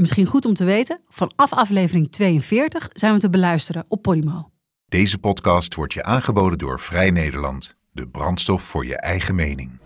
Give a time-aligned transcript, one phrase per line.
[0.00, 4.50] Misschien goed om te weten, vanaf aflevering 42 zijn we te beluisteren op Podimo.
[4.88, 7.76] Deze podcast wordt je aangeboden door Vrij Nederland.
[7.92, 9.78] De brandstof voor je eigen mening.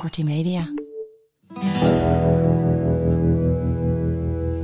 [0.00, 0.72] Kortie Media.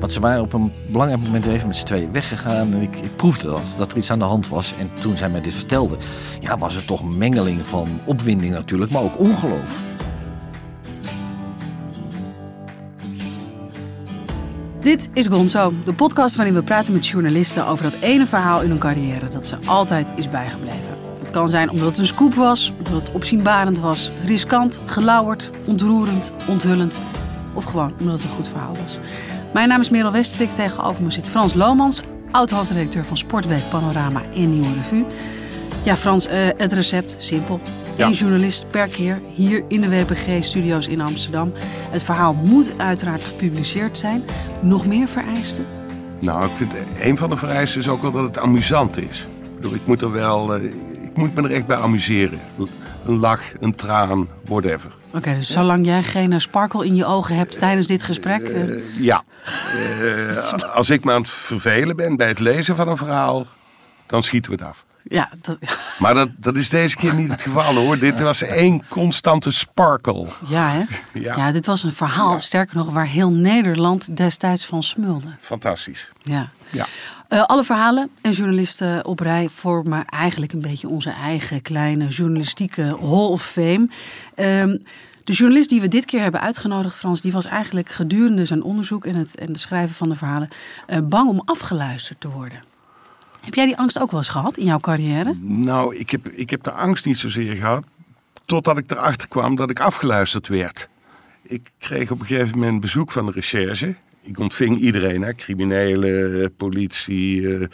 [0.01, 2.75] Want ze waren op een belangrijk moment even met z'n tweeën weggegaan.
[2.75, 4.75] En ik, ik proefde dat, dat er iets aan de hand was.
[4.79, 5.97] En toen zij mij dit vertelde,
[6.41, 9.94] ja, was er toch een mengeling van opwinding natuurlijk, maar ook ongeloof.
[14.85, 18.69] Dit is Gonzo, de podcast waarin we praten met journalisten over dat ene verhaal in
[18.69, 20.97] hun carrière dat ze altijd is bijgebleven.
[21.19, 26.33] Het kan zijn omdat het een scoop was, omdat het opzienbarend was, riskant, gelauwerd, ontroerend,
[26.49, 26.99] onthullend
[27.55, 28.99] of gewoon omdat het een goed verhaal was.
[29.53, 34.51] Mijn naam is Merel Westrik, tegenover me zit Frans Lomans, oud-hoofdredacteur van Sportweek Panorama en
[34.51, 35.05] Nieuwe Revue.
[35.83, 37.61] Ja, Frans, eh, het recept, simpel.
[37.97, 38.07] Ja.
[38.07, 41.53] Eén journalist per keer hier in de WPG-studio's in Amsterdam.
[41.91, 44.25] Het verhaal moet uiteraard gepubliceerd zijn.
[44.63, 45.67] Nog meer vereisten?
[46.19, 49.21] Nou, ik vind een van de vereisten is ook wel dat het amusant is.
[49.43, 50.65] Ik bedoel, ik moet er wel, eh,
[51.03, 52.41] ik moet me er echt bij amuseren.
[53.07, 54.91] Een lach, een traan, whatever.
[55.15, 58.43] Oké, dus zolang jij geen eh, sparkle in je ogen hebt tijdens dit gesprek...
[58.43, 58.63] eh,
[59.01, 59.25] ja.
[60.75, 63.47] Als ik me aan het vervelen ben bij het lezen van een verhaal,
[64.07, 64.85] dan schieten we het af.
[65.05, 65.59] Ja, dat,
[65.99, 67.99] Maar dat, dat is deze keer niet het geval hoor.
[67.99, 70.27] Dit was één constante sparkle.
[70.49, 70.83] ja, hè?
[71.21, 71.37] Ja.
[71.37, 71.53] Ja.
[71.53, 75.35] dit was een verhaal, sterker nog, waar heel Nederland destijds van smulde.
[75.39, 76.11] Fantastisch.
[76.23, 76.51] Ja.
[76.71, 76.87] Ja.
[77.29, 82.83] Eh, alle verhalen en journalisten op rij vormen eigenlijk een beetje onze eigen kleine journalistieke
[82.83, 83.89] Hall of Fame.
[84.35, 84.77] Ehm,
[85.25, 89.07] de journalist die we dit keer hebben uitgenodigd, Frans, die was eigenlijk gedurende zijn onderzoek
[89.07, 90.49] en het, en het schrijven van de verhalen
[90.87, 92.63] eh, bang om afgeluisterd te worden.
[93.45, 95.35] Heb jij die angst ook wel eens gehad in jouw carrière?
[95.41, 97.85] Nou, ik heb, ik heb de angst niet zozeer gehad.
[98.45, 100.89] Totdat ik erachter kwam dat ik afgeluisterd werd.
[101.43, 103.95] Ik kreeg op een gegeven moment bezoek van de recherche.
[104.23, 107.67] Ik ontving iedereen, hè, criminelen, politie, eh,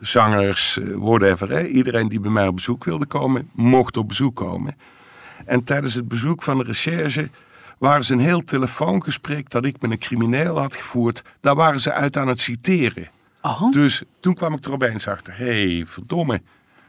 [0.00, 1.50] zangers, eh, whatever.
[1.50, 1.66] Hè.
[1.66, 4.76] Iedereen die bij mij op bezoek wilde komen, mocht op bezoek komen.
[5.44, 7.28] En tijdens het bezoek van de recherche
[7.78, 11.22] waren ze een heel telefoongesprek dat ik met een crimineel had gevoerd.
[11.40, 13.08] Daar waren ze uit aan het citeren.
[13.46, 15.36] Oh, Dus toen kwam ik er opeens achter.
[15.36, 16.42] Hé, hey, verdomme.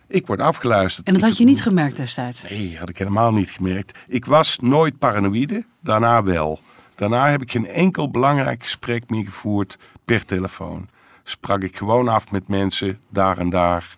[0.08, 1.08] Ik word afgeluisterd.
[1.08, 2.44] en dat had je niet gemerkt destijds?
[2.44, 4.06] Nee, had ik helemaal niet gemerkt.
[4.08, 6.60] Ik was nooit paranoïde, daarna wel.
[6.96, 10.90] Daarna heb ik geen enkel belangrijk gesprek meer gevoerd per telefoon.
[11.24, 13.96] Sprak ik gewoon af met mensen, daar en daar.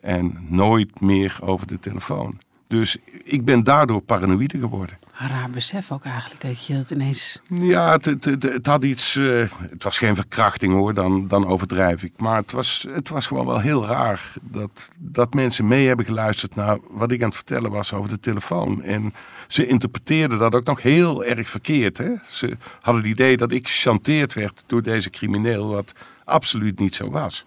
[0.00, 2.38] En nooit meer over de telefoon.
[2.68, 4.98] Dus ik ben daardoor paranoïde geworden.
[5.12, 7.40] Raar besef ook eigenlijk, dat je dat ineens...
[7.48, 9.16] Ja, het, het, het, het had iets.
[9.16, 12.12] eh, het was geen verkrachting hoor, dan, dan overdrijf ik.
[12.16, 16.54] Maar het was, het was gewoon wel heel raar dat, dat mensen mee hebben geluisterd
[16.54, 18.82] naar wat ik aan het vertellen was over de telefoon.
[18.82, 19.14] En
[19.48, 21.98] ze interpreteerden dat ook nog heel erg verkeerd.
[21.98, 22.12] Hè?
[22.30, 25.92] Ze hadden het idee dat ik gechanteerd werd door deze crimineel, wat
[26.24, 27.44] absoluut niet zo was.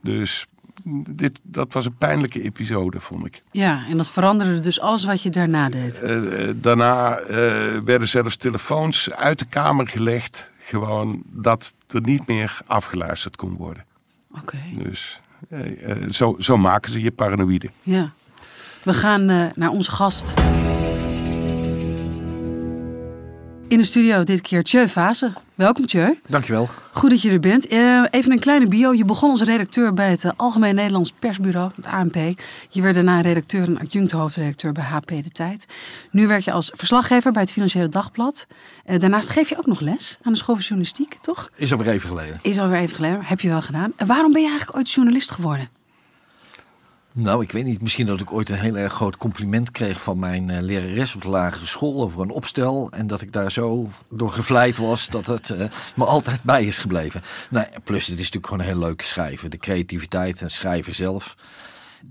[0.00, 0.46] Dus
[1.10, 3.42] dit, dat was een pijnlijke episode, vond ik.
[3.50, 6.00] Ja, en dat veranderde dus alles wat je daarna deed.
[6.00, 7.36] Eh, eh, daarna eh,
[7.84, 10.50] werden zelfs telefoons uit de kamer gelegd.
[10.58, 13.84] Gewoon dat er niet meer afgeluisterd kon worden.
[14.40, 14.58] Oké.
[14.72, 15.20] Dus
[16.10, 17.70] zo, zo maken ze je paranoïde.
[17.82, 18.12] Ja.
[18.82, 19.24] We gaan
[19.54, 20.34] naar onze gast.
[23.68, 25.32] In de studio dit keer Tjeu Vase.
[25.54, 26.18] Welkom Tjeu.
[26.26, 26.68] Dankjewel.
[26.92, 27.66] Goed dat je er bent.
[27.66, 28.92] Eh, even een kleine bio.
[28.92, 32.14] Je begon als redacteur bij het eh, Algemeen Nederlands Persbureau, het ANP.
[32.68, 35.66] Je werd daarna redacteur en adjunct hoofdredacteur bij HP De Tijd.
[36.10, 38.46] Nu werk je als verslaggever bij het Financiële Dagblad.
[38.84, 41.50] Eh, daarnaast geef je ook nog les aan de school van journalistiek, toch?
[41.54, 42.38] Is alweer even geleden.
[42.42, 43.24] Is alweer even geleden.
[43.24, 43.92] Heb je wel gedaan.
[43.96, 45.68] En waarom ben je eigenlijk ooit journalist geworden?
[47.18, 47.82] Nou, ik weet niet.
[47.82, 51.22] Misschien dat ik ooit een heel erg groot compliment kreeg van mijn eh, lerares op
[51.22, 52.90] de lagere school over een opstel.
[52.90, 55.66] En dat ik daar zo door gevleid was dat het eh,
[55.96, 57.22] me altijd bij is gebleven.
[57.50, 59.50] Nou, plus het is natuurlijk gewoon heel leuk schrijven.
[59.50, 61.36] De creativiteit en schrijven zelf.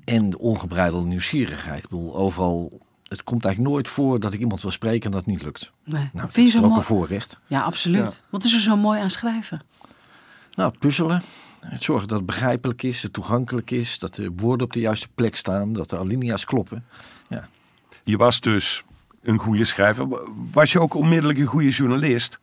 [0.05, 1.83] En de ongebreidelde nieuwsgierigheid.
[1.83, 2.81] Ik bedoel, overal...
[3.07, 5.71] Het komt eigenlijk nooit voor dat ik iemand wil spreken en dat het niet lukt.
[5.83, 6.01] Nee.
[6.01, 7.01] Nou, dat Vind is je toch zo ook een mooi?
[7.07, 7.39] voorrecht.
[7.47, 8.01] Ja, absoluut.
[8.03, 8.11] Ja.
[8.29, 9.61] Wat is er zo mooi aan schrijven?
[10.55, 11.21] Nou, puzzelen.
[11.69, 14.79] Het zorgen dat het begrijpelijk is, dat het toegankelijk is, dat de woorden op de
[14.79, 16.85] juiste plek staan, dat de alinea's kloppen.
[17.29, 17.47] Ja.
[18.03, 18.83] Je was dus
[19.23, 20.07] een goede schrijver.
[20.51, 22.39] Was je ook onmiddellijk een goede journalist?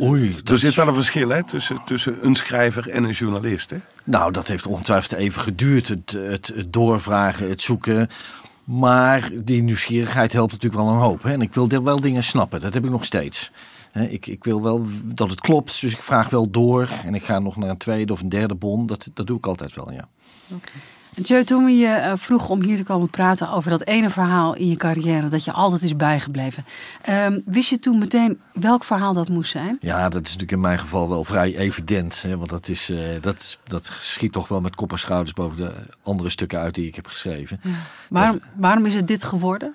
[0.00, 3.70] Oei, dat Er zit wel een verschil hè, tussen, tussen een schrijver en een journalist.
[3.70, 3.76] Hè?
[4.04, 5.88] Nou, dat heeft ongetwijfeld even geduurd.
[5.88, 8.08] Het, het, het doorvragen, het zoeken.
[8.64, 11.22] Maar die nieuwsgierigheid helpt natuurlijk wel een hoop.
[11.22, 11.32] Hè?
[11.32, 12.60] En ik wil wel dingen snappen.
[12.60, 13.50] Dat heb ik nog steeds.
[13.92, 15.80] Ik, ik wil wel dat het klopt.
[15.80, 16.88] Dus ik vraag wel door.
[17.04, 18.86] En ik ga nog naar een tweede of een derde bon.
[18.86, 20.08] Dat, dat doe ik altijd wel, ja.
[21.22, 24.54] Joe, toen we je eh, vroegen om hier te komen praten over dat ene verhaal
[24.54, 26.64] in je carrière dat je altijd is bijgebleven.
[27.02, 29.76] ehm, wist je toen meteen welk verhaal dat moest zijn?
[29.80, 32.22] Ja, dat is natuurlijk in mijn geval wel vrij evident.
[32.22, 32.36] Hè?
[32.36, 35.72] Want dat, is, eh, dat, dat schiet toch wel met kop en schouders boven de
[36.02, 37.60] andere stukken uit die ik heb geschreven.
[38.08, 39.74] Waarom, waarom is het dit geworden?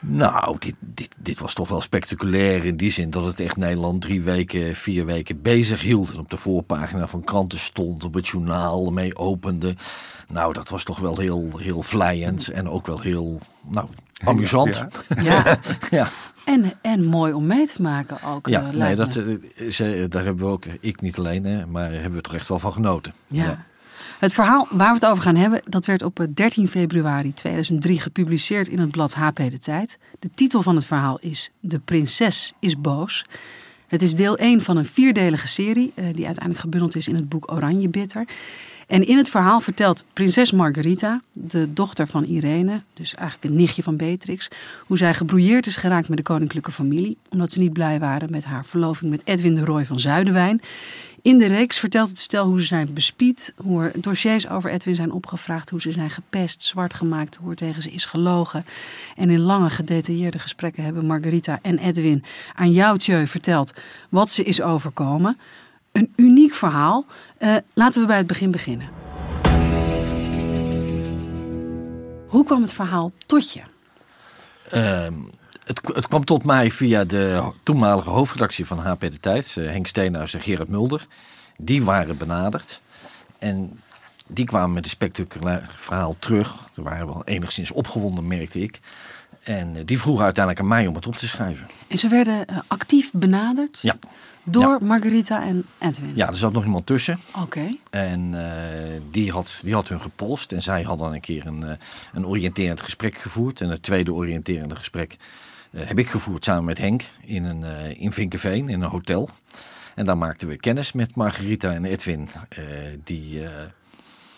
[0.00, 4.02] Nou, dit, dit, dit was toch wel spectaculair in die zin dat het echt Nederland
[4.02, 6.12] drie weken, vier weken bezig hield.
[6.12, 9.74] En op de voorpagina van kranten stond, op het journaal mee opende.
[10.28, 13.88] Nou, dat was toch wel heel, heel vlijend en ook wel heel nou,
[14.24, 14.76] amusant.
[15.08, 15.22] Ja.
[15.22, 15.58] Ja,
[15.90, 16.08] Ja,
[16.44, 18.48] en, en mooi om mee te maken ook.
[18.48, 21.92] ja eh, nee, dat, eh, ze, daar hebben we ook, ik niet alleen, hè, maar
[21.92, 23.14] hebben we toch echt wel van genoten.
[23.26, 23.64] Ja.
[24.20, 28.00] Het verhaal waar we het over gaan hebben, dat werd op eh, 13 februari 2003
[28.00, 29.98] gepubliceerd in het blad HP De Tijd.
[30.18, 33.26] De titel van het verhaal is De prinses is boos.
[33.86, 37.28] Het is deel 1 van een vierdelige serie eh, die uiteindelijk gebundeld is in het
[37.28, 38.24] boek Oranje Bitter.
[38.90, 43.82] En in het verhaal vertelt prinses Margarita, de dochter van Irene, dus eigenlijk een nichtje
[43.82, 44.48] van Beatrix,
[44.86, 48.44] hoe zij gebrouilleerd is geraakt met de koninklijke familie, omdat ze niet blij waren met
[48.44, 50.60] haar verloving met Edwin de Roy van Zuidenwijn.
[51.22, 54.94] In de reeks vertelt het stel hoe ze zijn bespied, hoe er dossiers over Edwin
[54.94, 58.64] zijn opgevraagd, hoe ze zijn gepest, zwart gemaakt, hoe er tegen ze is gelogen.
[59.16, 62.24] En in lange gedetailleerde gesprekken hebben Margarita en Edwin
[62.54, 63.72] aan jou, Tjeu, verteld
[64.08, 65.38] wat ze is overkomen.
[65.92, 67.06] Een uniek verhaal.
[67.38, 68.88] Eh, laten we bij het begin beginnen.
[72.26, 73.62] Hoe kwam het verhaal tot je?
[74.68, 75.14] Ehm,
[75.70, 79.86] het, het kwam tot mij via de toenmalige hoofdredactie van HP De Tijd, eh, Henk
[79.86, 81.06] Steenhuis en Gerard Mulder.
[81.60, 82.80] Die waren benaderd
[83.38, 83.80] en
[84.26, 86.54] die kwamen met een spectaculair verhaal terug.
[86.72, 88.80] Ze waren wel enigszins opgewonden, merkte ik.
[89.42, 91.66] En eh, die vroegen uiteindelijk aan mij om het op te schrijven.
[91.88, 93.96] En ze werden eh, actief benaderd Ja,
[94.42, 96.12] door Margarita en Edwin.
[96.14, 97.20] ja er zat nog iemand tussen.
[97.42, 97.76] Oké.
[97.90, 98.34] En
[99.10, 100.52] die, had, die had hun gepolst.
[100.52, 101.78] En zij hadden een keer een,
[102.12, 103.60] een oriënterend gesprek gevoerd.
[103.60, 105.16] En het tweede oriënterende gesprek
[105.76, 109.28] heb ik gevoerd samen met Henk in, een, eh, in Vinkenveen, in een hotel.
[109.94, 112.28] En daar maakten we kennis met Margarita en Edwin.
[112.48, 112.64] eh,
[113.04, 113.64] die, eh,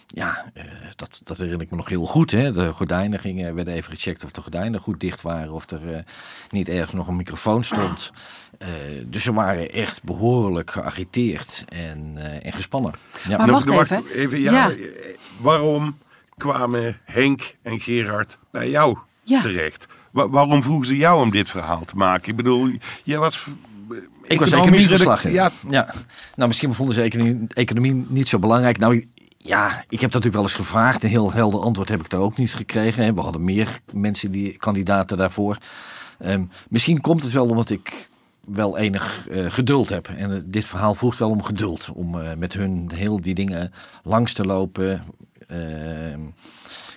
[0.07, 0.65] ja, eh,
[0.97, 2.31] dat, dat herinner ik me nog heel goed.
[2.31, 2.53] Hè?
[2.53, 5.53] De gordijnen gingen, werden even gecheckt of de gordijnen goed dicht waren.
[5.53, 6.03] Of er eh,
[6.51, 8.11] niet ergens nog een microfoon stond.
[8.59, 8.69] Eh,
[9.07, 12.93] dus ze waren echt behoorlijk geagiteerd en, eh, en gespannen.
[13.29, 13.37] Ja.
[13.37, 14.41] Maar Nog- wacht nog- even.
[14.41, 14.71] ja, Ja.
[14.71, 14.77] eh,
[15.37, 15.99] Waarom
[16.37, 19.41] kwamen Henk en Gerard bij jou Ja.
[19.43, 19.87] terecht?
[20.13, 22.31] Wa- waarom vroegen ze jou om dit verhaal te maken?
[22.31, 22.71] Ik bedoel,
[23.05, 23.47] jij was...
[24.23, 25.37] Ik was economieverslaggever.
[25.37, 25.95] Ja, Ja.
[26.37, 28.79] Nou, misschien vonden ze economie, economie niet zo belangrijk.
[28.79, 29.07] Nou,
[29.39, 31.03] ja, ik heb dat natuurlijk wel eens gevraagd.
[31.03, 33.15] Een heel helder antwoord heb ik daar ook niet gekregen.
[33.15, 35.57] We hadden meer mensen, die kandidaten daarvoor.
[36.19, 38.09] Ehm, misschien komt het wel omdat ik
[38.45, 40.09] wel enig eh, geduld heb.
[40.09, 41.91] En eh, dit verhaal vroeg wel om geduld.
[41.95, 43.73] Om eh, met hun heel die dingen
[44.03, 45.03] langs te lopen.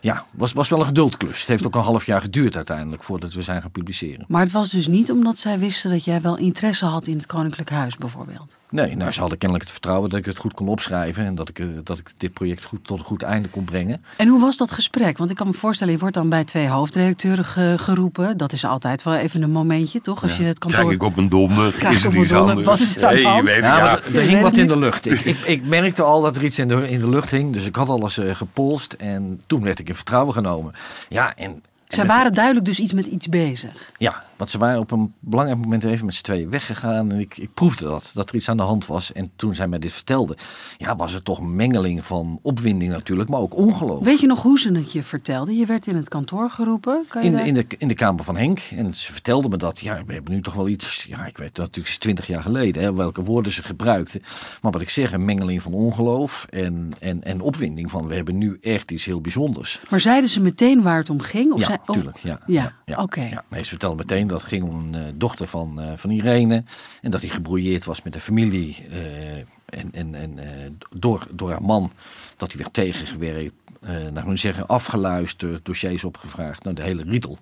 [0.05, 1.39] Ja, was, was wel een geduldklus.
[1.39, 4.25] Het heeft ook een half jaar geduurd uiteindelijk voordat we zijn gaan publiceren.
[4.27, 7.25] Maar het was dus niet omdat zij wisten dat jij wel interesse had in het
[7.25, 8.55] Koninklijk Huis bijvoorbeeld.
[8.69, 11.25] Nee, nou, ze hadden kennelijk het vertrouwen dat ik het goed kon opschrijven.
[11.25, 14.01] En dat ik, eh, dat ik dit project goed tot een goed einde kon brengen.
[14.17, 15.17] En hoe was dat gesprek?
[15.17, 18.37] Want ik kan me voorstellen, je wordt dan bij twee hoofdredacteuren ge- geroepen.
[18.37, 20.23] Dat is altijd wel even een momentje, toch?
[20.23, 20.79] Als je het kantoor...
[20.79, 22.31] krijg ik op een Krijg is ik het op iets
[22.65, 23.45] wat is er aan hand?
[23.45, 23.83] weet het, Ja, ja.
[23.83, 25.05] maar er- er hing wat het in de lucht.
[25.05, 27.53] Ik, ik, ik merkte al dat er iets in de, in de lucht hing.
[27.53, 28.93] Dus ik had alles eh, gepolst.
[28.93, 30.73] En toen werd ik in vertrouwen genomen.
[31.09, 33.91] Ja, en, en Zij waren duidelijk dus iets met iets bezig.
[33.97, 37.11] Ja, want ze waren op een belangrijk moment even met z'n tweeën weggegaan.
[37.11, 39.11] En ik, ik proefde dat, dat er iets aan de hand was.
[39.11, 40.37] En toen zij mij dit vertelde,
[40.77, 44.03] ja, was het toch een mengeling van opwinding natuurlijk, maar ook ongeloof.
[44.03, 45.57] Weet je nog hoe ze het je vertelden?
[45.57, 47.05] Je werd in het kantoor geroepen.
[47.07, 48.59] Kan je In de, in, de, in de kamer van Henk.
[48.59, 49.79] En ze vertelde me dat.
[49.79, 51.05] Ja, we hebben nu toch wel iets.
[51.09, 52.81] Ja, ik weet dat natuurlijk is twintig jaar geleden.
[52.81, 54.21] Hè, welke woorden ze gebruikten.
[54.61, 56.45] Maar wat ik zeg, een mengeling van ongeloof.
[56.49, 58.07] En, en, en opwinding van.
[58.07, 59.81] We hebben nu echt iets heel bijzonders.
[59.89, 61.53] Maar zeiden ze meteen waar het om ging?
[61.53, 62.17] Of ja, natuurlijk.
[62.17, 62.39] Ja,
[62.85, 63.21] Ja, oké.
[63.21, 66.63] Ja, nee, ze vertelde meteen dat ging om een eh, dochter van, eh, van Irene.
[67.01, 68.85] En dat hij gebrouilleerd was met de familie.
[68.91, 71.91] eh, en en, en eh, door, door haar man.
[72.37, 73.53] Dat hij werd tegengewerkt.
[73.81, 75.65] eh naar hun zeggen afgeluisterd.
[75.65, 76.63] Dossiers opgevraagd.
[76.63, 77.37] Nou, de hele riedel.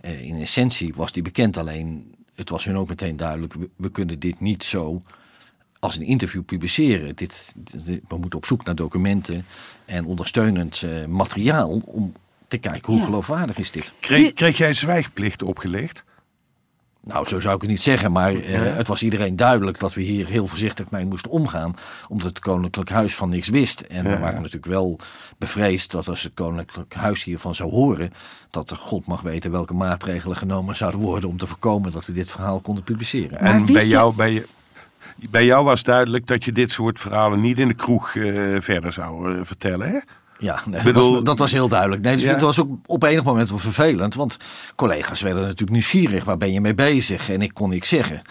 [0.00, 1.56] Eh, in essentie was die bekend.
[1.56, 3.52] Alleen het was hun ook meteen duidelijk.
[3.54, 5.02] We, we kunnen dit niet zo
[5.78, 7.16] als een interview publiceren.
[7.16, 7.54] Dit,
[7.84, 9.44] dit- we moeten op zoek naar documenten
[9.84, 12.12] en ondersteunend eh, materiaal om
[12.48, 13.04] te kijken hoe Ja.
[13.04, 13.92] geloofwaardig is dit.
[14.00, 16.04] Kreeg, kreeg jij zwijgplicht opgelegd?
[17.04, 20.02] Nou, zo zou ik het niet zeggen, maar eh, het was iedereen duidelijk dat we
[20.02, 21.74] hier heel voorzichtig mee moesten omgaan,
[22.08, 23.80] omdat het Koninklijk Huis van niks wist.
[23.80, 24.98] En we waren natuurlijk wel
[25.38, 28.12] bevreesd dat als het Koninklijk Huis hiervan zou horen,
[28.50, 32.12] dat de God mag weten welke maatregelen genomen zouden worden om te voorkomen dat we
[32.12, 33.42] dit verhaal konden publiceren.
[33.42, 34.46] Maar En bij jou, bij, je,
[35.30, 38.92] bij jou was duidelijk dat je dit soort verhalen niet in de kroeg eh, verder
[38.92, 39.88] zou eh, vertellen.
[39.88, 39.98] Hè?
[40.38, 42.02] Ja, nee, bedoel- dat, was, dat was heel duidelijk.
[42.02, 42.30] Nee, dus Ja.
[42.30, 44.14] Het was ook op enig moment wel vervelend.
[44.14, 44.36] Want
[44.74, 46.24] collega's werden natuurlijk nieuwsgierig.
[46.24, 47.30] Waar ben je mee bezig?
[47.30, 48.22] En ik kon niks zeggen.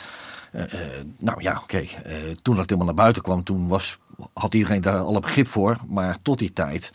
[0.51, 1.77] Eh, eh, nou ja, oké.
[1.77, 3.97] eh, toen dat helemaal naar buiten kwam, toen was,
[4.33, 5.77] had iedereen daar alle begrip voor.
[5.87, 6.91] Maar tot die tijd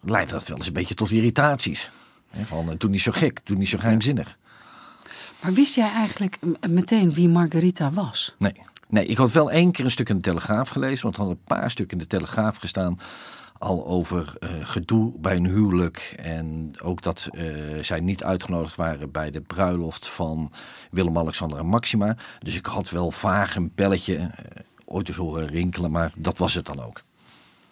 [0.00, 1.90] leidde dat wel eens een beetje tot irritaties.
[2.30, 4.36] Hè, van, toen niet zo gek, toen niet zo geheimzinnig.
[5.40, 6.38] Maar wist jij eigenlijk
[6.68, 8.34] meteen wie Margarita was?
[8.38, 8.52] Nee.
[8.88, 11.02] nee, ik had wel één keer een stuk in de Telegraaf gelezen.
[11.02, 12.98] Want er hadden een paar stukken in de Telegraaf gestaan.
[13.60, 16.14] Al over eh, gedoe bij een huwelijk.
[16.16, 17.44] En ook dat eh,
[17.80, 20.52] zij niet uitgenodigd waren bij de bruiloft van
[20.90, 22.16] Willem-Alexander en Maxima.
[22.38, 24.28] Dus ik had wel vaag een belletje eh,
[24.84, 25.90] ooit eens horen rinkelen.
[25.90, 27.02] Maar dat was het dan ook.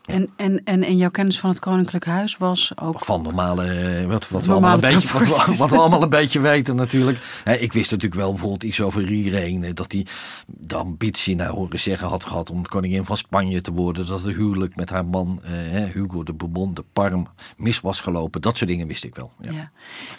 [0.08, 3.04] En, en, en, en jouw kennis van het Koninklijk Huis was ook...
[3.04, 5.58] Van normale, eh, wat, wat, we, allemaal een beetje, wat, we, proporties.
[5.58, 7.42] wat we allemaal een beetje weten natuurlijk.
[7.58, 9.72] Ik wist natuurlijk wel bijvoorbeeld iets over Irene.
[9.72, 10.06] Dat hij
[10.46, 14.06] de ambitie naar horen zeggen had gehad om koningin van Spanje te worden.
[14.06, 18.40] Dat de huwelijk met haar man eh, Hugo de Bourbon, de Parm, mis was gelopen.
[18.40, 19.32] Dat soort dingen wist ik wel.
[19.40, 19.50] Ja.
[19.52, 19.70] Ja.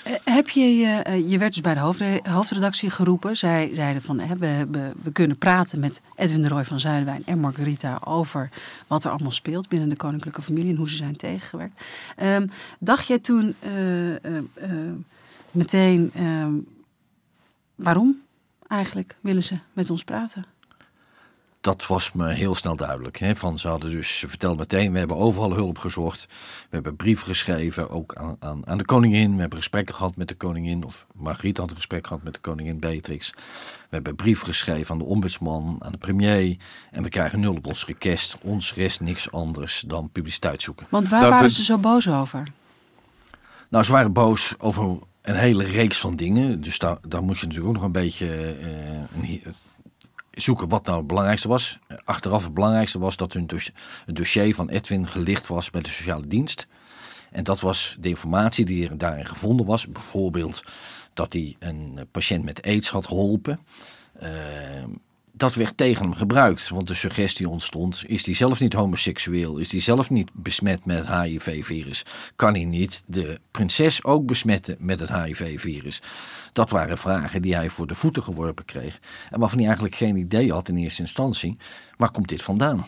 [0.03, 3.35] Eh, heb je, je, eh, je werd dus bij de hoofdre- hoofdredactie geroepen.
[3.35, 7.21] Zij zeiden van hè, we, we, we kunnen praten met Edwin de Roy van Zuidwijn
[7.25, 8.49] en Margarita over
[8.87, 11.81] wat er allemaal speelt binnen de koninklijke familie en hoe ze zijn tegengewerkt.
[12.15, 12.47] Ehm,
[12.79, 14.93] dacht jij toen eh, eh, eh,
[15.51, 16.53] meteen ehm,
[17.75, 18.21] waarom
[18.67, 20.45] eigenlijk willen ze met ons praten?
[21.61, 23.17] Dat was me heel snel duidelijk.
[23.17, 23.35] Hè?
[23.35, 26.25] Van, ze hadden dus, ze vertelde meteen, we hebben overal hulp gezocht.
[26.61, 29.33] We hebben brieven geschreven, ook aan, aan, aan de koningin.
[29.33, 32.39] We hebben gesprekken gehad met de koningin, of Margriet had een gesprek gehad met de
[32.39, 33.31] koningin Beatrix.
[33.89, 36.57] We hebben brieven geschreven aan de ombudsman, aan de premier.
[36.91, 38.37] En we krijgen nul op ons request.
[38.43, 40.87] Ons rest niks anders dan publiciteit zoeken.
[40.89, 42.47] Want waar Dat waren ze zo boos over?
[43.69, 46.61] Nou, ze waren boos over een hele reeks van dingen.
[46.61, 49.55] Dus daar, daar moest je natuurlijk ook nog een beetje eh, een
[50.41, 51.79] zoeken wat nou het belangrijkste was.
[51.87, 53.49] Eh, Achteraf het belangrijkste was dat hun
[54.05, 56.67] het dossier van Edwin gelicht was bij de sociale dienst.
[57.31, 59.87] En dat was de informatie die er daarin gevonden was.
[59.87, 60.63] Bijvoorbeeld
[61.13, 63.59] dat hij een patiënt met aids had geholpen.
[64.13, 64.29] Eh,
[65.39, 66.69] dat werd tegen hem gebruikt.
[66.69, 69.57] Want de suggestie ontstond: is hij zelf niet homoseksueel?
[69.57, 72.05] Is hij zelf niet besmet met het HIV-virus?
[72.35, 76.01] Kan hij niet de prinses ook besmetten met het HIV-virus?
[76.53, 78.99] Dat waren vragen die hij voor de voeten geworpen kreeg.
[79.29, 81.57] En waarvan hij eigenlijk geen idee had in eerste instantie.
[81.97, 82.85] Waar komt dit vandaan?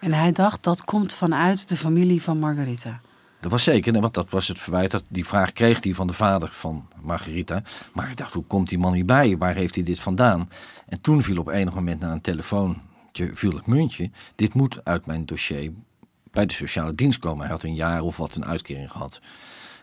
[0.00, 3.00] En hij dacht dat komt vanuit de familie van Margarita.
[3.40, 4.90] Dat was zeker, want dat was het verwijt.
[4.90, 7.62] Dat, die vraag kreeg hij van de vader van Margarita.
[7.92, 9.36] Maar ik dacht, hoe komt die man hierbij?
[9.36, 10.48] Waar heeft hij dit vandaan?
[10.86, 14.10] En toen viel op enig moment na een telefoontje viel het muntje.
[14.34, 15.72] Dit moet uit mijn dossier
[16.30, 17.40] bij de sociale dienst komen.
[17.40, 19.20] Hij had een jaar of wat een uitkering gehad.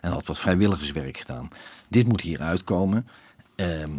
[0.02, 1.48] En had wat vrijwilligerswerk gedaan.
[1.88, 3.08] Dit moet hier uitkomen.
[3.56, 3.92] Ehm,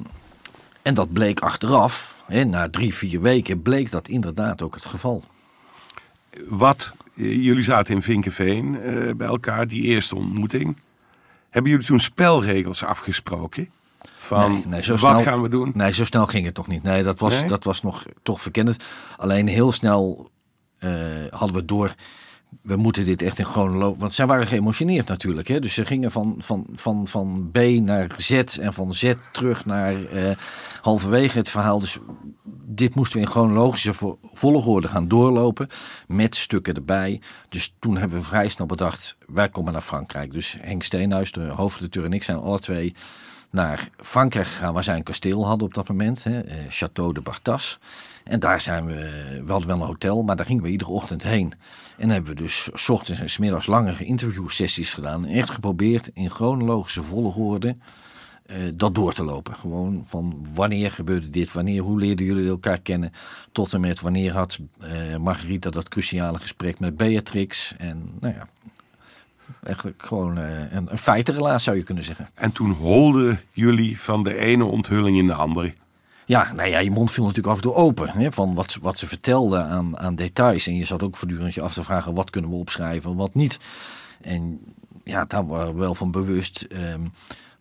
[0.82, 5.24] en dat bleek achteraf, na drie, vier weken, bleek dat inderdaad ook het geval.
[6.48, 10.76] Wat, jullie zaten in Vinkenveen eh, bij elkaar, die eerste ontmoeting.
[11.50, 13.68] Hebben jullie toen spelregels afgesproken?
[14.16, 15.70] Van Nee, nee, zo wat snel- gaan we doen?
[15.74, 16.82] Nee, zo snel ging het toch niet.
[16.82, 17.48] Nee, dat was, Nee?
[17.48, 18.84] Dat was nog toch verkennend.
[19.16, 20.30] Alleen heel snel
[20.78, 20.90] eh,
[21.30, 21.94] hadden we door.
[22.62, 23.98] We moeten dit echt in chronologie.
[23.98, 25.48] Want zij waren geëmotioneerd natuurlijk.
[25.48, 25.60] Hè?
[25.60, 30.04] Dus ze gingen van, van, van, van B naar Z en van Z terug naar
[30.04, 30.36] eh,
[30.80, 31.78] halverwege het verhaal.
[31.78, 31.98] Dus
[32.64, 35.68] dit moesten we in chronologische vo- volgorde gaan doorlopen.
[36.06, 37.20] Met stukken erbij.
[37.48, 39.16] Dus toen hebben we vrij snel bedacht.
[39.26, 40.32] Wij komen naar Frankrijk.
[40.32, 42.94] Dus Henk Steenhuis, de hoofdredacteur en ik zijn alle twee
[43.50, 47.20] naar Frankrijk gegaan, waar zij een kasteel hadden op dat moment, hè, eh, Château de
[47.22, 47.78] Bartas.
[48.24, 48.94] En daar zijn we,
[49.44, 51.52] we wel een hotel, maar daar gingen we iedere ochtend heen.
[51.96, 55.26] En hebben we dus s ochtends en s langere interviewsessies gedaan.
[55.26, 57.76] En echt geprobeerd in chronologische volgorde
[58.46, 59.54] eh, dat door te lopen.
[59.54, 63.12] Gewoon van wanneer gebeurde dit, wanneer, hoe leerden jullie elkaar kennen,
[63.52, 67.74] tot en met wanneer had eh, Margarita dat cruciale gesprek met Beatrix.
[67.78, 68.48] En nou ja,
[69.62, 72.28] eigenlijk gewoon eh, een, een zou je kunnen zeggen.
[72.34, 75.74] En toen holden jullie van de ene onthulling in de andere.
[76.26, 78.08] Ja, nou ja, je mond viel natuurlijk af en toe open.
[78.10, 80.66] Hè, van wat, ze- wat ze vertelde aan, aan details.
[80.66, 83.58] En je zat ook voortdurend je af te vragen, wat kunnen we opschrijven, wat niet.
[84.20, 84.60] En
[85.04, 86.62] ja, daar waren we wel van bewust.
[86.62, 87.00] ehm,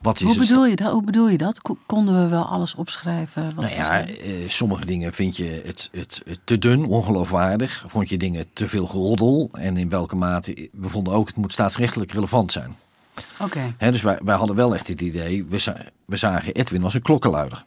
[0.01, 0.91] wat is Hoe bedoel, je dat?
[0.91, 1.61] Hoe bedoel je dat?
[1.61, 3.43] Ko- Konden we wel alles opschrijven?
[3.55, 7.83] Wat nou ja, eh, sommige dingen vind je het, het, het te dun, ongeloofwaardig.
[7.87, 9.49] Vond je dingen te veel geroddel.
[9.51, 12.75] En in welke mate, we vonden ook, het moet staatsrechtelijk relevant zijn.
[13.41, 13.75] Oké.
[13.77, 15.73] Dus wij, wij hadden wel echt het idee, we,
[16.05, 17.63] we zagen Edwin als een klokkenluider.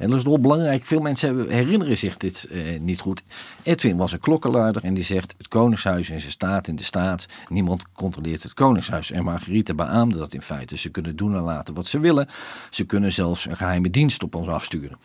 [0.00, 0.84] En dat is wel belangrijk.
[0.84, 3.22] Veel mensen herinneren zich dit eh, niet goed.
[3.62, 7.26] Edwin was een klokkenluider en die zegt: Het Koningshuis is een staat in de staat.
[7.48, 9.10] Niemand controleert het Koningshuis.
[9.10, 10.76] En Margarethe beaamde dat in feite.
[10.76, 12.28] Ze kunnen doen en laten wat ze willen.
[12.70, 14.98] Ze kunnen zelfs een geheime dienst op ons afsturen.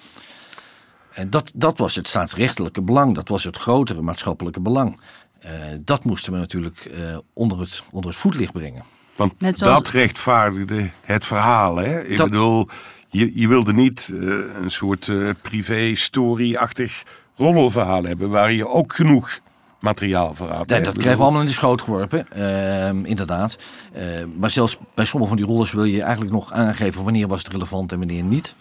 [1.12, 3.16] En dat, dat was het staatsrechtelijke belang.
[3.16, 5.00] Dat was het grotere maatschappelijke belang.
[5.46, 5.52] Uh,
[5.84, 8.84] dat moesten we natuurlijk uh, onder, het, onder het voetlicht brengen.
[9.16, 9.60] Want zoals...
[9.60, 11.76] dat rechtvaardigde het verhaal.
[11.76, 12.04] Hè?
[12.04, 12.30] Ik dat...
[12.30, 12.68] bedoel,
[13.16, 17.04] je, je wilde niet uh, een soort privé-story-achtig
[17.36, 18.30] roddelverhaal hebben...
[18.30, 19.40] waar je ook genoeg
[19.80, 20.68] materiaal voor had.
[20.68, 23.58] Nee, dat kregen we allemaal in de schoot geworpen, uh, inderdaad.
[23.96, 24.02] Uh,
[24.38, 27.52] maar zelfs bij sommige van die rollers wil je eigenlijk nog aangeven wanneer was het
[27.52, 28.56] relevant en wanneer niet.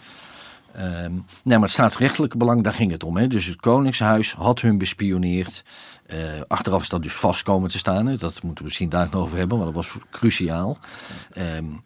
[0.76, 1.24] Um, nee,
[1.58, 3.16] maar het staatsrechtelijke belang, daar ging het om.
[3.16, 3.26] Hè.
[3.26, 5.64] Dus het Koningshuis had hun bespioneerd.
[6.06, 6.18] Uh,
[6.48, 8.06] achteraf is dat dus vast komen te staan.
[8.06, 8.16] Hè.
[8.16, 10.78] Dat moeten we misschien daar nog over hebben, maar dat was cruciaal.
[11.56, 11.82] Um,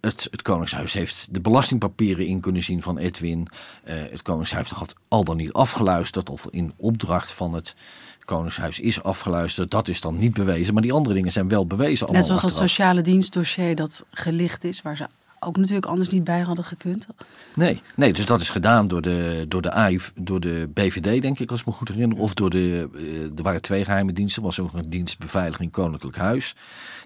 [0.00, 3.48] het, het, Koningshuis heeft de belastingpapieren in kunnen zien van Edwin.
[3.84, 7.74] Uh, het Koningshuis had al dan niet afgeluisterd of in opdracht van het
[8.24, 9.70] Koningshuis is afgeluisterd.
[9.70, 12.12] Dat is dan niet bewezen, maar die andere dingen zijn wel bewezen.
[12.12, 12.60] Net zoals achteraf.
[12.60, 15.06] het sociale dienstdossier dat gelicht is, waar ze
[15.40, 17.06] ook natuurlijk anders niet bij hadden gekund.
[17.54, 21.38] Nee, nee dus dat is gedaan door de, door de AIV, door de BVD, denk
[21.38, 22.18] ik, als ik me goed herinner.
[22.18, 24.42] Of door de, eh, er waren twee geheime diensten.
[24.42, 26.54] Er was ook een dienst beveiliging Koninklijk Huis.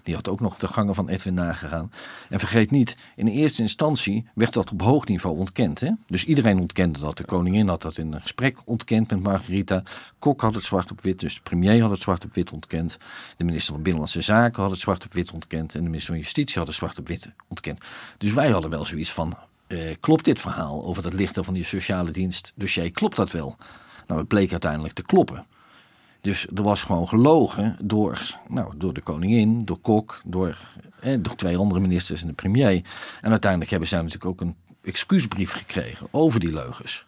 [0.03, 1.91] Die had ook nog de gangen van Edwin nagegaan.
[2.29, 5.79] En vergeet niet, in eerste instantie werd dat op hoog niveau ontkend.
[5.79, 5.91] Hè?
[6.05, 7.17] Dus iedereen ontkende dat.
[7.17, 9.83] De koningin had dat in een gesprek ontkend met Margarita.
[10.19, 12.97] Kok had het zwart op wit, dus de premier had het zwart op wit ontkend.
[13.37, 15.75] De minister van Binnenlandse Zaken had het zwart op wit ontkend.
[15.75, 17.79] En de minister van Justitie had het zwart op wit ontkend.
[18.23, 19.33] Dus wij hadden wel zoiets van,
[19.67, 23.55] uh, klopt dit verhaal over dat lichten van die sociale dienst dossier, klopt dat wel?
[24.07, 25.45] Nou, het bleek uiteindelijk te kloppen.
[26.21, 30.57] Dus er was gewoon gelogen door, nou, door de koningin, door Kok, door,
[30.99, 32.81] eh, door twee andere ministers en de premier.
[33.21, 37.05] En uiteindelijk hebben zij natuurlijk ook een excuusbrief gekregen over die leugens.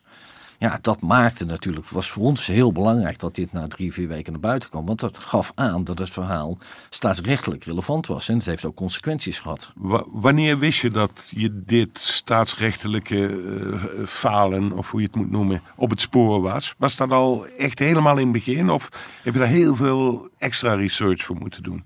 [0.57, 4.31] Ja, dat maakte natuurlijk, was voor ons heel belangrijk dat dit na drie, vier weken
[4.31, 4.85] naar buiten kwam.
[4.85, 6.57] Want dat gaf aan dat het verhaal
[6.89, 8.29] staatsrechtelijk relevant was.
[8.29, 9.71] En het heeft ook consequenties gehad.
[10.11, 15.61] wanneer wist je dat je dit staatsrechtelijke uh, falen, of hoe je het moet noemen,
[15.75, 16.75] op het spoor was?
[16.77, 18.69] Was dat al echt helemaal in het begin?
[18.69, 18.89] Of
[19.23, 21.85] heb je daar heel veel extra research voor moeten doen?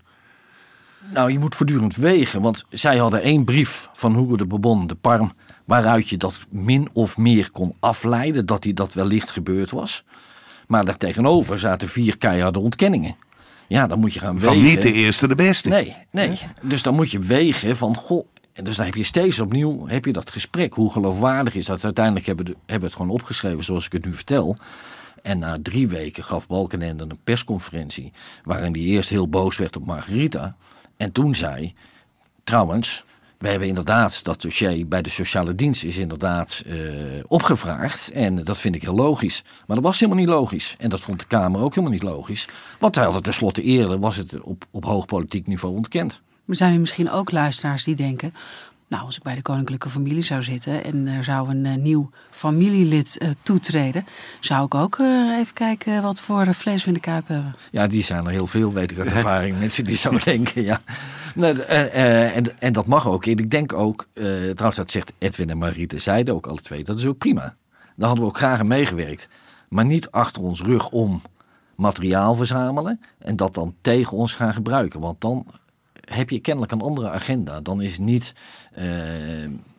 [1.14, 2.42] Nou, je moet voortdurend wegen.
[2.42, 5.32] Want zij hadden één brief van Hugo de Bourbon, de Parm
[5.70, 10.04] waaruit je dat min of meer kon afleiden dat die dat wellicht gebeurd was.
[10.68, 13.16] Maar daartegenover zaten vier keiharde ontkenningen.
[13.68, 14.54] Ja, dan moet je gaan wegen.
[14.54, 15.70] Van niet de eerste de beste.
[15.70, 16.40] Nee, nee.
[16.62, 20.14] Dus dan moet je wegen van, goh, dus dan heb je steeds opnieuw heb je
[20.14, 20.74] dat gesprek.
[20.74, 21.84] Hoe geloofwaardig is dat?
[21.84, 24.58] Uiteindelijk hebben, we, hebben we het gewoon opgeschreven zoals ik het nu vertel.
[25.22, 28.12] En na drie weken gaf Balkenende een persconferentie...
[28.44, 30.56] waarin hij eerst heel boos werd op Margarita.
[30.98, 31.74] En toen zei,
[32.44, 33.06] trouwens,
[33.40, 36.76] we hebben inderdaad dat dossier bij de sociale dienst is inderdaad uh,
[37.28, 38.12] opgevraagd.
[38.12, 39.44] En dat vind ik heel logisch.
[39.66, 40.76] Maar dat was helemaal niet logisch.
[40.80, 42.48] En dat vond de Kamer ook helemaal niet logisch.
[42.80, 46.22] Want hij had tenslotte eerder, was het op, op hoog politiek niveau ontkend.
[46.48, 48.34] Er zijn er misschien ook luisteraars die denken...
[48.90, 52.10] Nou, als ik bij de koninklijke familie zou zitten en er zou een uh, nieuw
[52.32, 54.06] familielid uh, toetreden,
[54.40, 57.56] zou ik ook uh, even kijken wat voor vlees we in de kuip hebben.
[57.72, 59.60] Ja, die zijn er heel veel, weet ik uit ervaring.
[59.60, 60.82] Mensen die zo denken, ja.
[61.36, 63.26] En, en dat mag ook.
[63.26, 66.98] En ik denk ook, trouwens dat zegt Edwin en Mariette, zeiden ook alle twee, dat
[66.98, 67.56] is ook prima.
[67.96, 69.30] Daar hadden we ook graag aan meegewerkt.
[69.70, 71.22] Maar niet achter ons rug om
[71.76, 75.00] materiaal verzamelen en dat dan tegen ons gaan gebruiken.
[75.00, 75.46] Want dan
[76.10, 77.62] heb je kennelijk een andere agenda.
[77.62, 78.34] Dan is niet
[78.78, 78.86] uh,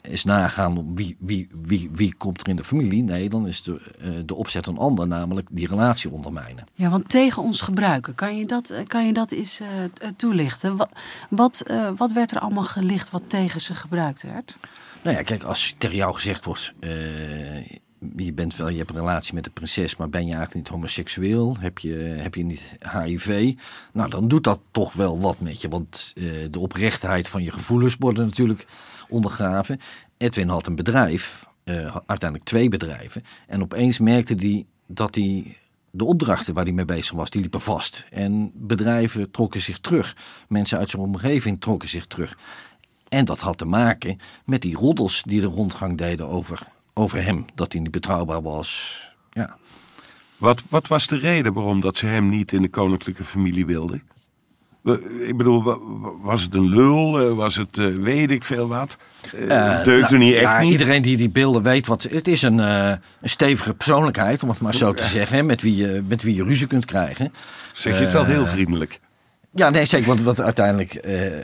[0.00, 3.02] is nagaan wie, wie, wie, wie komt er in de familie.
[3.02, 6.64] Nee, dan is de, uh, de opzet een ander, namelijk die relatie ondermijnen.
[6.74, 9.60] Ja, want tegen ons gebruiken, kan je dat, kan je dat eens
[10.16, 10.76] toelichten?
[10.76, 10.90] Wat,
[11.28, 11.62] wat,
[11.96, 14.56] wat werd er allemaal gelicht wat tegen ze gebruikt werd?
[15.02, 16.72] Nou ja, kijk, als tegen jou gezegd wordt
[18.16, 20.68] je, bent wel, je hebt een relatie met de prinses, maar ben je eigenlijk niet
[20.68, 21.56] homoseksueel?
[21.58, 23.54] Heb je, heb je niet HIV?
[23.92, 25.68] Nou, dan doet dat toch wel wat met je.
[25.68, 28.66] Want uh, de oprechtheid van je gevoelens worden natuurlijk
[29.08, 29.80] ondergraven.
[30.16, 33.22] Edwin had een bedrijf, uh, uiteindelijk twee bedrijven.
[33.46, 35.56] En opeens merkte hij dat hij
[35.90, 38.06] de opdrachten waar hij mee bezig was, die liepen vast.
[38.10, 40.16] En bedrijven trokken zich terug.
[40.48, 42.38] Mensen uit zijn omgeving trokken zich terug.
[43.08, 47.44] En dat had te maken met die roddels die de rondgang deden over over hem,
[47.54, 49.00] dat hij niet betrouwbaar was.
[49.30, 49.56] Ja.
[50.36, 54.02] Wat, wat was de reden waarom dat ze hem niet in de koninklijke familie wilden?
[55.18, 55.62] Ik bedoel,
[56.22, 57.20] was het een lul?
[57.20, 58.96] Eh, was het uh, weet ik veel wat?
[59.34, 60.70] Uh, Deugde nou, niet echt ja, niet?
[60.70, 62.02] Iedereen die die beelden weet wat...
[62.02, 62.88] Het is een, uh,
[63.20, 65.46] een stevige persoonlijkheid, om het maar zo te zeggen.
[65.46, 67.32] Met wie, je, met wie je ruzie kunt krijgen.
[67.72, 69.00] Zeg je het wel heel vriendelijk.
[69.54, 70.06] Ja, nee, zeker.
[70.06, 70.98] Want wat uiteindelijk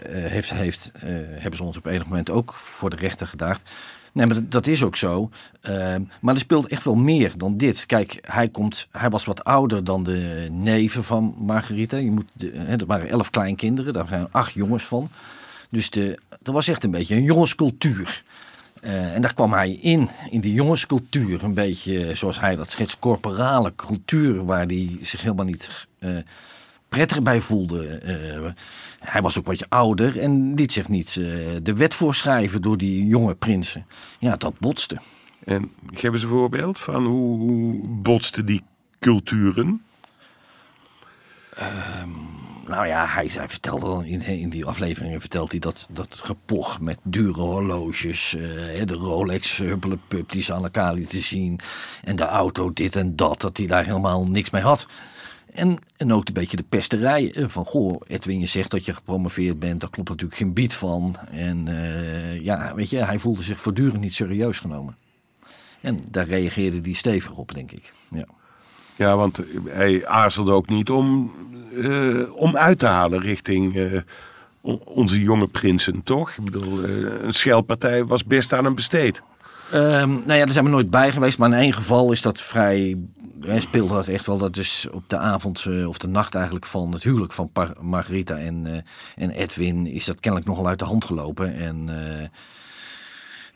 [0.07, 0.93] heeft, heeft,
[1.31, 3.71] hebben ze ons op enig moment ook voor de rechter gedaagd.
[4.17, 5.31] Nee, maar dat, dat is ook zo.
[5.61, 7.87] Ehm, maar er speelt echt wel meer dan dit.
[7.87, 11.97] Kijk, hij, komt, hij was wat ouder dan de neven van Margarita.
[11.97, 15.09] Je moet hè, er waren elf kleinkinderen, daar zijn acht jongens van.
[15.71, 18.23] Dus er was echt een beetje een jongenscultuur.
[18.81, 21.45] Eh, en daar kwam hij in, in die jongenscultuur.
[21.45, 26.11] Een beetje zoals hij dat schetst, corporale cultuur, waar hij zich helemaal niet eh,
[26.89, 27.87] prettig bij voelde.
[27.87, 28.51] Eh,
[28.99, 31.27] hij was ook wat ouder en liet zich niet eh,
[31.63, 33.87] de wet voorschrijven door die jonge prinsen.
[34.19, 34.97] Ja, dat botste.
[35.45, 38.63] En geef eens een voorbeeld van hoe, hoe botsten die
[39.01, 39.81] culturen?
[42.67, 46.81] Nou ja, hij, hij vertelde dan in, in die afleveringen vertelt hij dat, dat gepoch
[46.81, 51.61] met dure horloges, eh, de Rolex Huppelepup die ze aan elkaar lieten zien
[52.05, 54.87] en de auto dit en dat, dat hij daar helemaal niks mee had.
[55.53, 58.95] En, en ook een beetje de pesterij eh, van, goh, Edwin, je zegt dat je
[58.95, 61.17] gepromoveerd bent, daar klopt natuurlijk geen bied van.
[61.31, 64.97] En eh, ja, weet je, hij voelde zich voortdurend niet serieus genomen.
[65.81, 67.93] En daar reageerde hij stevig op, denk ik.
[68.11, 68.25] Ja.
[68.97, 71.33] Ja, want hij aarzelde ook niet om,
[71.83, 74.03] eh, om uit te halen richting
[74.61, 76.31] on- onze jonge prinsen, toch?
[76.31, 79.23] Ik bedoel, een schelpartij was best aan hem besteed.
[79.71, 81.39] Ehm, nou ja, daar zijn we nooit bij geweest.
[81.39, 82.97] Maar in één geval is dat vrij.
[83.41, 84.39] Hij speelde dat echt wel.
[84.39, 88.37] Dat is op de avond eh, of de nacht eigenlijk van het huwelijk van Margarita
[88.39, 88.81] en, eh,
[89.15, 89.87] en Edwin.
[89.87, 91.55] Is dat kennelijk nogal uit de hand gelopen.
[91.55, 91.89] En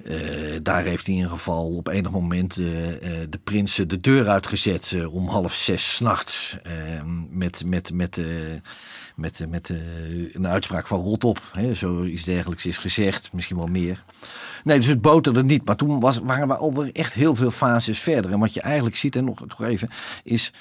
[0.05, 4.29] eh, daar heeft hij in ieder geval op enig moment de prins eh, de deur
[4.29, 6.57] uitgezet om half zes s'nachts.
[6.62, 8.21] nachts met, met, met,
[9.16, 9.77] met, met eh,
[10.35, 11.40] een uitspraak van rot op.
[11.53, 14.05] Hè, zoiets dergelijks is gezegd, misschien wel meer.
[14.64, 15.64] Nee, dus het boterde niet.
[15.64, 18.33] Maar toen was, waren we alweer echt heel veel fases verder.
[18.33, 19.88] En wat je eigenlijk ziet, en nog, nog even,
[20.25, 20.53] is...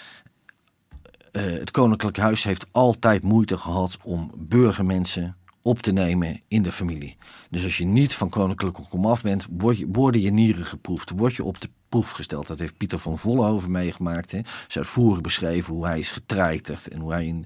[1.32, 6.72] eh, het Koninklijk Huis heeft altijd moeite gehad om burgermensen op te nemen in de
[6.72, 7.18] familie.
[7.50, 11.12] Dus als je niet van koninklijke komaf bent, word je, worden je nieren geproefd.
[11.16, 12.48] Word je op de proef gesteld.
[12.48, 14.32] Dat heeft Pieter van Vollenhoven meegemaakt.
[14.32, 14.40] Hè.
[14.68, 17.46] Ze uitvoerig beschreven hoe hij is getreiterd en hoe, hij in,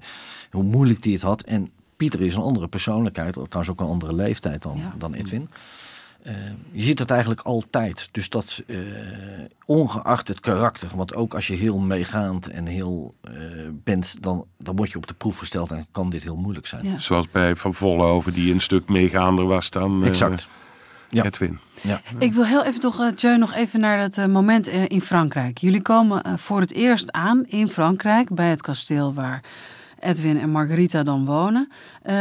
[0.50, 1.42] hoe moeilijk hij het had.
[1.42, 4.94] En Pieter is een andere persoonlijkheid, trouwens ook een andere leeftijd dan, Ja.
[4.98, 5.48] dan Edwin.
[6.24, 6.34] Eh,
[6.72, 8.08] je ziet dat eigenlijk altijd.
[8.12, 8.76] Dus dat eh,
[9.66, 13.32] ongeacht het karakter, want ook als je heel meegaand en heel eh,
[13.72, 16.84] bent, dan, dan word je op de proef gesteld en kan dit heel moeilijk zijn.
[16.84, 16.98] Ja.
[16.98, 20.48] Zoals bij Van Vollenhoven, die een stuk meegaander was dan eh, Exact.
[21.10, 21.24] Ja.
[21.24, 21.58] Edwin.
[21.80, 22.00] Ja.
[22.18, 25.58] Ik wil heel even toch, Tjeu, nog even naar dat moment in Frankrijk.
[25.58, 29.42] Jullie komen voor het eerst aan in Frankrijk bij het kasteel waar
[30.04, 31.68] Edwin en Margarita dan wonen.
[32.02, 32.16] Eh,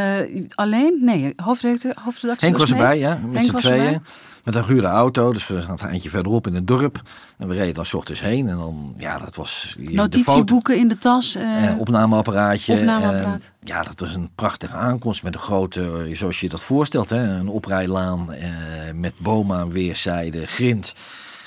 [0.55, 0.97] alleen?
[1.01, 4.01] Nee, hoofdredacteur, hoofdredactie Henk was erbij, ja, met z'n tweeën.
[4.43, 7.01] Met een gehuurde auto, dus we zaten een eindje verderop in het dorp.
[7.37, 9.75] En we reden dan 's ochtends heen en dan, ja, dat was...
[9.79, 11.35] Notitieboeken in de tas.
[11.35, 12.73] eh, Eh, opnameapparaatje.
[12.73, 13.41] opnameapparaat.
[13.41, 17.35] Eh, ja, dat was een prachtige aankomst met een grote, zoals je dat voorstelt, hè,
[17.35, 18.49] een oprijlaan eh,
[18.95, 20.93] met bomen aan weerszijden, grind.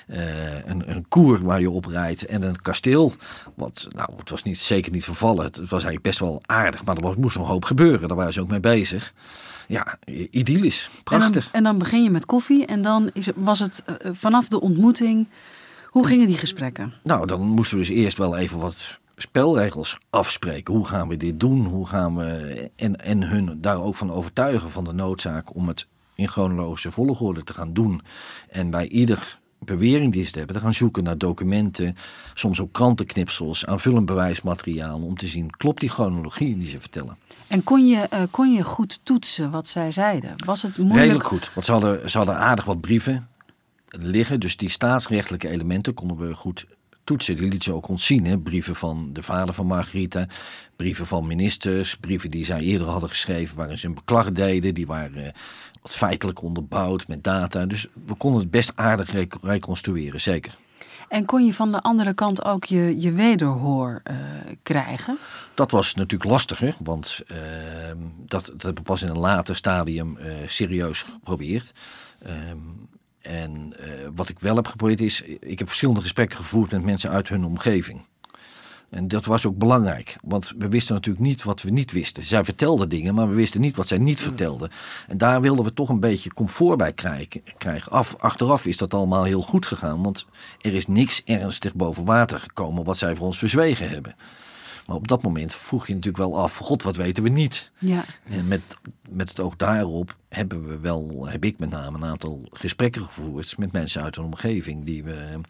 [0.07, 3.13] Eh, een, een koer waar je op rijdt en een kasteel.
[3.55, 5.45] Wat, nou, het was niet, zeker niet vervallen.
[5.45, 8.09] Het was eigenlijk best wel aardig, maar er was, moest nog een hoop gebeuren.
[8.09, 9.13] Daar waren ze ook mee bezig.
[9.69, 9.99] Ja,
[10.31, 10.85] idyllisch.
[10.85, 11.49] en, dan, Prachtig.
[11.53, 15.29] en dan begin je met koffie en dan is was het eh, vanaf de ontmoeting.
[15.87, 16.93] Hoe gingen die gesprekken?
[17.03, 20.75] Nou, dan moesten we dus eerst wel even wat spelregels afspreken.
[20.75, 21.65] Hoe gaan we dit doen?
[21.65, 25.87] Hoe gaan we en, en hun daar ook van overtuigen van de noodzaak om het
[26.17, 28.03] in chronologische volgorde te gaan doen.
[28.49, 31.97] En bij ieder bewering die ze hebben, te gaan zoeken naar documenten,
[32.35, 37.17] soms ook krantenknipsels, aanvullend bewijsmateriaal om te zien, klopt die chronologie die ze vertellen?
[37.47, 40.33] En kon je, eh, kon je goed toetsen wat zij zeiden?
[40.45, 41.01] Was het moeilijk?
[41.01, 43.29] Redelijk goed, want ze hadden, ze hadden aardig wat brieven
[43.89, 44.41] liggen.
[44.41, 46.67] Dus die staatsrechtelijke elementen konden we goed
[47.07, 47.35] toetsen.
[47.35, 48.25] Die lieten ze ook ons zien.
[48.27, 48.39] Hè?
[48.39, 50.27] Brieven van de vader van Margarita,
[50.77, 54.75] brieven van ministers, brieven die zij eerder hadden geschreven waarin ze een beklag deden.
[54.75, 55.33] Die waren eh,
[55.83, 57.67] wat feitelijk onderbouwd met data.
[57.67, 60.55] Dus we konden het best aardig rec- reconstrueren, zeker.
[61.09, 64.17] En kon je van de andere kant ook je, je wederhoor eh,
[64.63, 65.19] krijgen?
[65.55, 70.17] Dat was natuurlijk lastiger, want ehm, dat, dat heb ik pas in een later stadium
[70.17, 71.73] eh, serieus geprobeerd.
[73.27, 77.11] En eh, wat ik wel heb geprobeerd is, ik heb verschillende gesprekken gevoerd met mensen
[77.11, 78.01] uit hun omgeving.
[78.91, 82.25] En dat was ook belangrijk, want we wisten natuurlijk niet wat we niet wisten.
[82.25, 84.71] Zij vertelden dingen, maar we wisten niet wat zij niet vertelden.
[85.09, 87.43] En daar wilden we toch een beetje comfort bij krijgen.
[87.59, 87.93] krijgen.
[87.93, 90.27] Af, achteraf is dat allemaal heel goed gegaan, want
[90.61, 94.15] er is niks ernstig boven water gekomen wat zij voor ons verzwegen hebben.
[94.87, 97.71] Maar op dat moment vroeg je natuurlijk wel af, god, wat weten we niet?
[97.79, 98.05] Ja.
[98.25, 98.61] En met,
[99.09, 103.59] met het oog daarop hebben we wel, heb ik met name een aantal gesprekken gevoerd
[103.59, 105.41] met mensen uit een omgeving die we,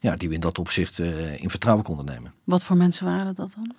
[0.00, 2.32] ja, die we in dat opzicht eh, in vertrouwen konden nemen.
[2.44, 3.74] Wat voor mensen waren dat dan?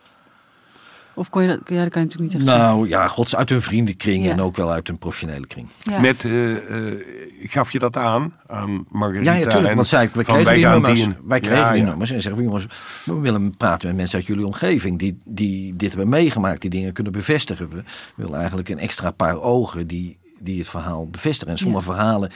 [1.15, 3.49] Of kon je dat, ja, dat kan je natuurlijk niet echt Nou ja, gods uit
[3.49, 4.31] hun vriendenkring Ja.
[4.31, 5.67] en ook wel uit een professionele kring.
[5.83, 6.03] zeggen.
[6.03, 6.09] Ja.
[6.11, 6.99] Met, eh, eh,
[7.43, 9.31] gaf je dat aan, aan Margarita?
[9.31, 9.69] Ja, ja, tuurlijk.
[9.69, 11.07] en Want zij, we van, kregen die nummers.
[11.25, 11.87] wij kregen Ja, die ja.
[11.87, 12.65] nummers en zeggen jongens,
[13.05, 16.93] we willen praten met mensen uit jullie omgeving die, die dit hebben meegemaakt, die dingen
[16.93, 17.69] kunnen bevestigen.
[17.69, 17.83] We
[18.15, 21.53] willen eigenlijk een extra paar ogen die, die het verhaal bevestigen.
[21.53, 22.31] En sommige verhalen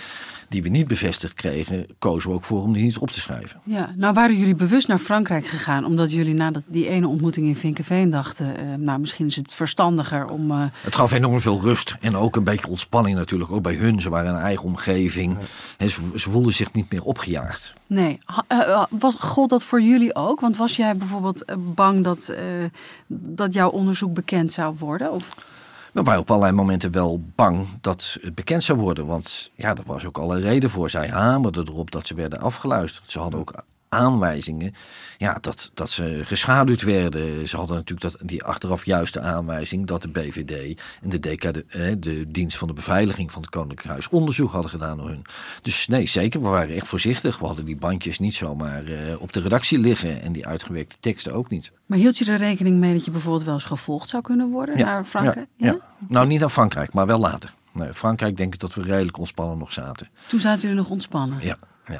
[0.50, 3.60] die we niet bevestigd kregen, kozen we ook voor om die niet op te schrijven.
[3.64, 7.46] Ja, nou waren jullie bewust naar Frankrijk gegaan omdat jullie na dat, die ene ontmoeting
[7.48, 10.52] in Vinkenveen dachten, eh, nou misschien is het verstandiger om.
[10.52, 13.52] eh, Het gaf enorm veel rust en ook een beetje ontspanning natuurlijk.
[13.52, 15.38] Ook bij hun, ze waren een eigen omgeving.
[15.78, 17.74] En ze, ze voelden zich niet meer opgejaagd.
[17.88, 20.40] nee, eh, was, gold dat voor jullie ook?
[20.40, 22.44] Want was jij bijvoorbeeld bang dat, eh,
[23.08, 25.12] dat jouw onderzoek bekend zou worden?
[25.12, 25.36] Of?
[26.00, 29.06] We waren op allerlei momenten wel bang dat het bekend zou worden.
[29.06, 30.90] Want ja, er was ook alle reden voor.
[30.90, 33.12] Zij hamerden erop dat ze werden afgeluisterd.
[33.12, 34.74] Ze hadden ook aanwijzingen
[35.18, 37.48] ja, dat, dat ze geschaduwd werden.
[37.48, 41.66] Ze hadden natuurlijk dat, die achteraf juiste aanwijzing dat de BVD en de, DK, de,
[41.68, 45.26] eh, de dienst van de beveiliging van het Koninklijk Huis onderzoek hadden gedaan naar hun.
[45.62, 47.40] Dus nee, zeker, we waren echt voorzichtig.
[47.40, 51.34] We hadden die bandjes niet zomaar eh, op de redactie liggen en die uitgewerkte teksten
[51.34, 51.72] ook niet.
[51.86, 54.78] Maar hield je er rekening mee dat je bijvoorbeeld wel eens gevolgd zou kunnen worden
[54.78, 55.48] naar Frankrijk?
[55.56, 55.78] Ja, ja.
[56.08, 57.54] Nou, niet naar Frankrijk, maar wel later.
[57.72, 60.08] Nee, Frankrijk denk ik dat we redelijk ontspannen nog zaten.
[60.28, 61.40] Toen zaten jullie nog ontspannen.
[61.42, 62.00] Ja, ja.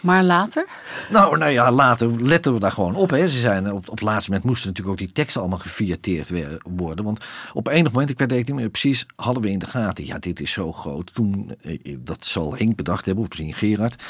[0.00, 0.68] Maar later?
[1.10, 3.10] Nou, nou ja, later letten we daar gewoon op.
[3.10, 3.28] Hè.
[3.28, 6.62] Ze zijn, op, op het laatste moment moesten natuurlijk ook die teksten allemaal gefiateerd weer-
[6.64, 7.04] worden.
[7.04, 10.06] Want op enig moment, ik weet het niet meer precies, hadden we in de gaten.
[10.06, 11.14] Ja, dit is zo groot.
[11.14, 14.02] Toen, eh, dat zal Henk bedacht hebben, of misschien Gerard.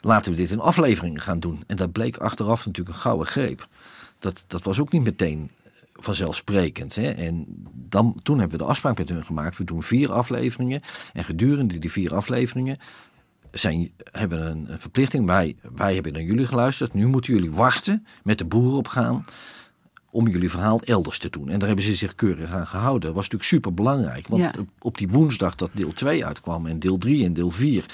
[0.00, 1.64] Laten we dit in afleveringen gaan doen.
[1.66, 3.68] En dat bleek achteraf natuurlijk een gouden greep.
[4.18, 5.50] Dat, dat was ook niet meteen
[5.92, 6.94] vanzelfsprekend.
[6.94, 7.10] Hè?
[7.10, 9.58] En dan, toen hebben we de afspraak met hun gemaakt.
[9.58, 10.80] We doen vier afleveringen.
[11.12, 12.76] En gedurende die vier afleveringen
[13.54, 15.26] zijn, hebben een, verplichting.
[15.26, 16.94] Wij, wij hebben naar jullie geluisterd.
[16.94, 19.22] Nu moeten jullie wachten met de boeren opgaan
[20.14, 21.48] om jullie verhaal elders te doen.
[21.48, 23.00] En daar hebben ze zich keurig aan gehouden.
[23.00, 24.28] Dat was natuurlijk super belangrijk.
[24.28, 24.50] Want Ja.
[24.80, 27.84] op- die woensdag dat deel 2 uitkwam en deel 3 en deel 4...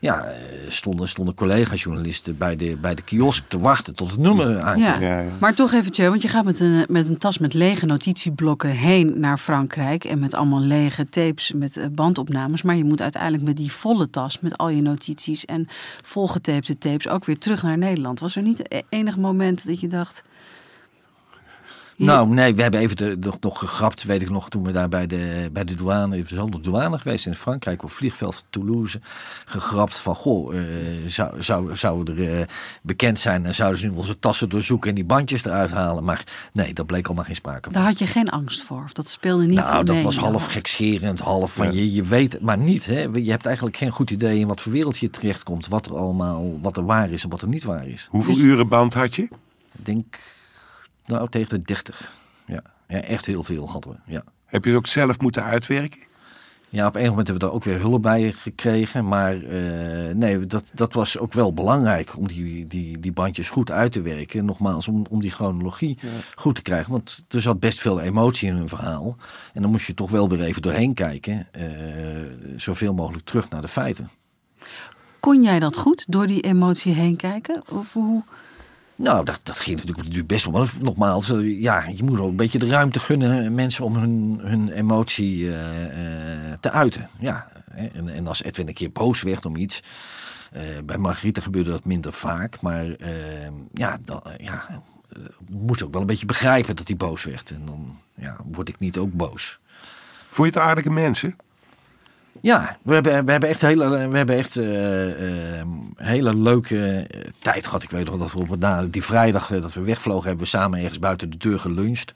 [0.00, 0.34] Ja, eh,
[0.68, 5.00] stonden, stonden collega-journalisten bij de, bij de kiosk te wachten tot het nummer aankwam.
[5.02, 5.08] Ja.
[5.10, 5.30] Ja, ja.
[5.40, 8.70] Maar toch even, Tjeu, want je gaat met een, met een tas met lege notitieblokken
[8.70, 10.04] heen naar Frankrijk.
[10.04, 12.62] En met allemaal lege tapes met eh, bandopnames.
[12.62, 15.68] Maar je moet uiteindelijk met die volle tas, met al je notities en
[16.02, 18.20] volgetapte tapes, ook weer terug naar Nederland.
[18.20, 20.22] Was er niet e- enig moment dat je dacht.
[22.06, 24.88] Nou, nee, we hebben even de, nog, nog gegrapt, weet ik nog, toen we daar
[24.88, 28.34] bij de, bij de douane, we zijn op de douane geweest in Frankrijk, op vliegveld
[28.34, 29.00] van Toulouse,
[29.44, 30.62] gegrapt van, goh, eh,
[31.06, 32.46] zou, zou, zou er eh,
[32.82, 36.04] bekend zijn en zouden ze nu onze tassen doorzoeken en die bandjes eruit halen.
[36.04, 37.72] Maar nee, dat bleek allemaal geen sprake van.
[37.72, 38.82] Daar had je geen angst voor.
[38.84, 40.52] Of dat speelde niet Nou, dat mee was half hoofd.
[40.52, 42.86] gekscherend, half van je, je weet het maar niet.
[42.86, 43.00] Hè?
[43.00, 46.58] Je hebt eigenlijk geen goed idee in wat voor wereld je terechtkomt, wat er allemaal,
[46.62, 48.06] wat er waar is en wat er niet waar is.
[48.10, 49.22] Hoeveel uren band had je?
[49.22, 50.18] Ik denk,
[51.10, 52.12] nou, tegen de 30.
[52.46, 54.22] Ja, ja echt heel veel hadden we, ja.
[54.46, 55.98] Heb je het ook zelf moeten uitwerken?
[56.72, 59.08] Ja, op een moment hebben we daar ook weer hulp bij gekregen.
[59.08, 63.70] Maar eh, nee, dat, dat was ook wel belangrijk om die, die, die bandjes goed
[63.70, 64.44] uit te werken.
[64.44, 65.98] Nogmaals, om, om die chronologie
[66.34, 66.90] goed te krijgen.
[66.92, 69.16] Want er zat best veel emotie in hun verhaal.
[69.52, 71.48] En dan moest je toch wel weer even doorheen kijken.
[71.52, 71.64] eh,
[72.56, 74.10] zoveel mogelijk terug naar de feiten.
[75.20, 77.62] Kon jij dat goed door die emotie heen kijken?
[77.68, 78.22] Of hoe?
[79.00, 80.52] Nou, dat, dat ging natuurlijk best wel.
[80.52, 83.96] Maar nogmaals, eh, ja, je moet ook een beetje de ruimte gunnen eh, mensen om
[83.96, 87.08] hun, hun emotie eh, te uiten.
[87.18, 89.82] Ja, en, en als Edwin een keer boos werd om iets.
[90.84, 92.60] bij Margriete gebeurde dat minder vaak.
[92.60, 93.12] Maar eh,
[93.72, 94.82] ja, dan, ja,
[95.48, 97.50] moest ook wel een beetje begrijpen dat hij boos werd.
[97.50, 99.58] En dan ja, word ik niet ook boos.
[100.28, 101.36] Vond je het aardige mensen?
[102.40, 105.66] Ja, we hebben, we hebben echt hele, we hebben echt, eh, eh,
[105.96, 107.82] hele leuke eh, tijd gehad.
[107.82, 110.80] Ik weet nog dat we op, na die vrijdag dat we wegvlogen, hebben we samen
[110.80, 112.14] ergens buiten de deur geluncht.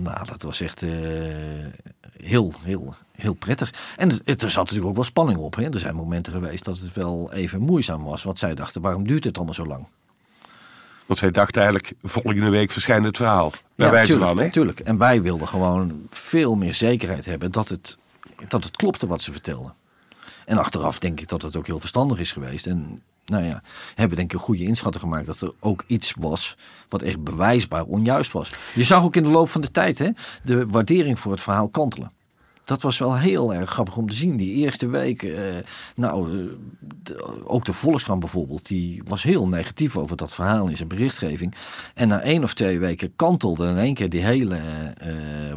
[0.00, 0.84] Nou, dat was echt
[2.22, 3.72] heel, heel, heel prettig.
[3.96, 5.56] En het, het- er zat natuurlijk ook wel spanning op.
[5.56, 5.64] Hè?
[5.70, 8.22] Er zijn momenten geweest dat het wel even moeizaam was.
[8.22, 9.86] Want zij dachten, waarom duurt het allemaal zo lang?
[11.06, 13.52] Want zij dacht eigenlijk, volgende week verschijnt het verhaal.
[13.74, 14.50] Bij wijze tuurlijk, van, hè?
[14.50, 14.80] tuurlijk.
[14.80, 17.98] En wij wilden gewoon veel meer zekerheid hebben dat het,
[18.48, 19.74] dat het klopte wat ze vertelden.
[20.44, 22.66] En achteraf denk ik dat het ook heel verstandig is geweest.
[22.66, 23.62] En nou ja,
[23.94, 26.56] hebben denk ik een goede inschatting gemaakt dat er ook iets was
[26.88, 28.50] wat echt bewijsbaar onjuist was.
[28.74, 30.10] Je zag ook in de loop van de tijd hè,
[30.42, 32.10] de waardering voor het verhaal kantelen.
[32.66, 34.36] Dat was wel heel erg grappig om te zien.
[34.36, 35.40] Die eerste week, eh,
[35.96, 36.48] nou,
[37.02, 41.54] de- ook de Volkskrant bijvoorbeeld, die was heel negatief over dat verhaal in zijn berichtgeving.
[41.94, 45.08] En na één of twee weken kantelde in één keer die hele eh,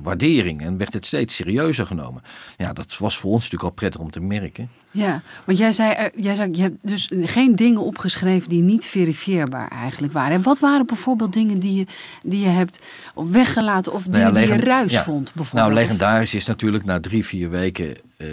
[0.04, 2.22] waardering en werd het steeds serieuzer genomen.
[2.58, 4.70] Ja, dat was voor ons natuurlijk al prettig om te merken.
[4.92, 8.86] Ja, want jij zei, eh, jij zei, je hebt dus geen dingen opgeschreven die niet
[8.86, 10.32] verifieerbaar eigenlijk waren.
[10.36, 11.86] En wat waren bijvoorbeeld dingen die je,
[12.24, 12.80] die je hebt
[13.16, 15.04] weggelaten of die, Nou ja, die je ruis ja.
[15.04, 15.72] vond bijvoorbeeld?
[15.72, 18.28] Nou, legendarisch is natuurlijk drie, vier weken eh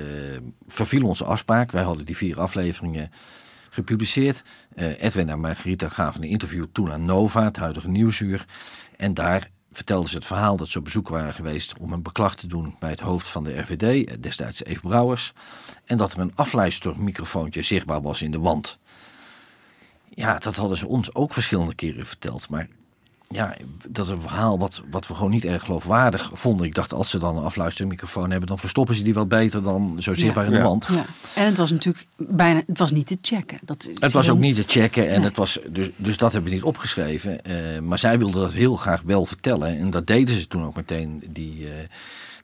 [0.68, 1.70] verviel onze afspraak.
[1.70, 3.10] Wij hadden die vier afleveringen
[3.70, 4.44] gepubliceerd.
[4.74, 8.46] Eh, Edwin en Margarita gaven een interview toen aan Nova, het huidige Nieuwsuur.
[8.96, 12.36] En daar vertelden ze het verhaal dat ze op bezoek waren geweest om een beklag
[12.36, 15.32] te doen bij het hoofd van de RVD, eh, destijds Eve Brouwers.
[15.84, 18.78] En dat er een afluistermicrofoontje zichtbaar was in de wand.
[20.08, 22.48] Ja, dat hadden ze ons ook verschillende keren verteld.
[22.48, 22.68] Maar
[23.28, 23.56] ja,
[23.88, 26.66] dat is een verhaal wat, wat we gewoon niet erg geloofwaardig vonden.
[26.66, 29.96] Ik dacht, als ze dan een afluistermicrofoon hebben, dan verstoppen ze die wel beter dan
[29.98, 30.62] zo zichtbaar in de Ja.
[30.62, 30.86] wand.
[30.90, 31.04] Ja.
[31.34, 33.58] En het was natuurlijk bijna, het was niet te checken.
[33.62, 35.28] Dat Het was heel- ook niet te checken en Nee.
[35.28, 37.42] het was, dus, dus dat hebben we niet opgeschreven.
[37.44, 39.78] Eh, maar zij wilden dat heel graag wel vertellen.
[39.78, 41.72] En dat deden ze toen ook meteen die, eh,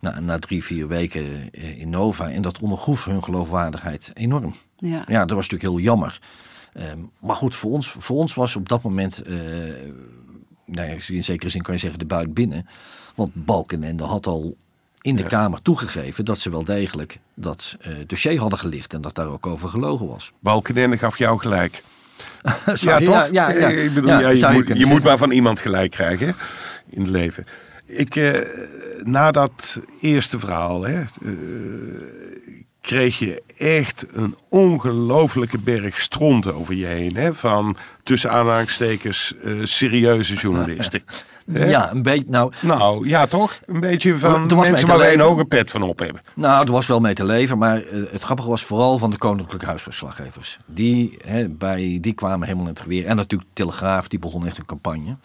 [0.01, 2.31] na, na drie, vier weken eh, in Nova.
[2.31, 4.55] En dat ondergroef hun geloofwaardigheid enorm.
[4.77, 5.03] Ja.
[5.09, 6.21] Ja, dat was natuurlijk heel jammer.
[6.73, 9.35] Ehm, maar goed, voor ons, voor ons was op dat moment, eh
[10.65, 12.67] nou ja, in zekere zin kan je zeggen, de buit binnen.
[13.15, 14.57] Want Balkenende had al
[15.01, 19.15] in de Kamer toegegeven dat ze wel degelijk dat eh, dossier hadden gelicht en dat
[19.15, 20.33] daar ook over gelogen was.
[20.41, 21.83] Balkenende gaf jou gelijk.
[22.75, 23.29] Ja, je- toch?
[23.33, 23.69] Ja, ja.
[23.69, 26.33] Ik bedoel, je, moet, je maar van iemand gelijk krijgen hè,
[26.89, 27.47] in het leven.
[27.87, 28.41] Ik, eh,
[29.03, 31.31] na dat eerste verhaal hè, eh,
[32.81, 37.17] kreeg je echt een ongelofelijke berg stront over je heen.
[37.17, 41.03] Hè, van tussen aanhalingstekens eh, serieuze journalisten.
[41.47, 42.31] Ja, een beetje.
[42.31, 43.59] Nou, Nou, ja toch?
[43.67, 45.31] Een beetje van Er was mensen te waar wij een leven.
[45.33, 46.23] hoge pet van op hebben.
[46.35, 49.17] Nou, er was wel mee te leven, maar eh, het grappige was vooral van de
[49.19, 50.59] koninklijke huisverslaggevers.
[50.67, 53.07] Die, hè, bij, die kwamen helemaal in het geweer.
[53.07, 55.17] En natuurlijk de Telegraaf, die begon echt een campagne.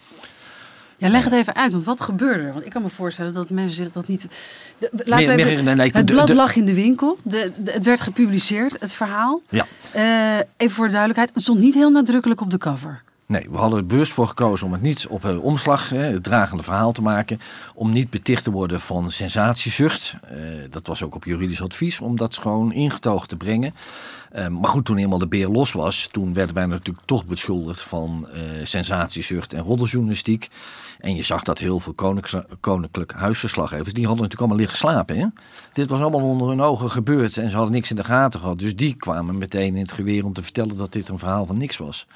[0.98, 2.54] Ja, leg het even uit, want wat gebeurde er?
[2.54, 4.28] Want ik kan me voorstellen dat mensen zich dat niet...
[4.80, 7.18] De, laten Meer- we even, nee, het de- blad de- lag in de winkel.
[7.64, 9.42] Het werd gepubliceerd, het verhaal.
[9.50, 9.66] Ja.
[9.92, 13.02] Eh, even voor de duidelijkheid, het stond niet heel nadrukkelijk op de cover.
[13.28, 16.24] Nee, we hadden er bewust voor gekozen om het niet op een omslag, hè, het
[16.24, 17.40] dragende verhaal te maken.
[17.74, 20.16] Om niet beticht te worden van sensatiezucht.
[20.22, 20.38] Eh,
[20.70, 23.74] dat was ook op juridisch advies, om dat gewoon ingetogen te brengen.
[24.32, 27.82] Eh, maar goed, toen eenmaal de beer los was, toen werden wij natuurlijk toch beschuldigd
[27.82, 30.50] van eh, sensatiezucht en roddeljournalistiek.
[31.00, 31.94] En je zag dat heel veel
[32.60, 35.18] koninklijk huisverslaggevers, die hadden natuurlijk allemaal liggen slapen.
[35.18, 35.26] Hè?
[35.74, 38.60] Dit was allemaal onder hun ogen gebeurd en ze hadden niks in de gaten gehad.
[38.60, 41.58] Dus die kwamen meteen in het geweer om te vertellen dat dit een verhaal van
[41.58, 42.08] niks was.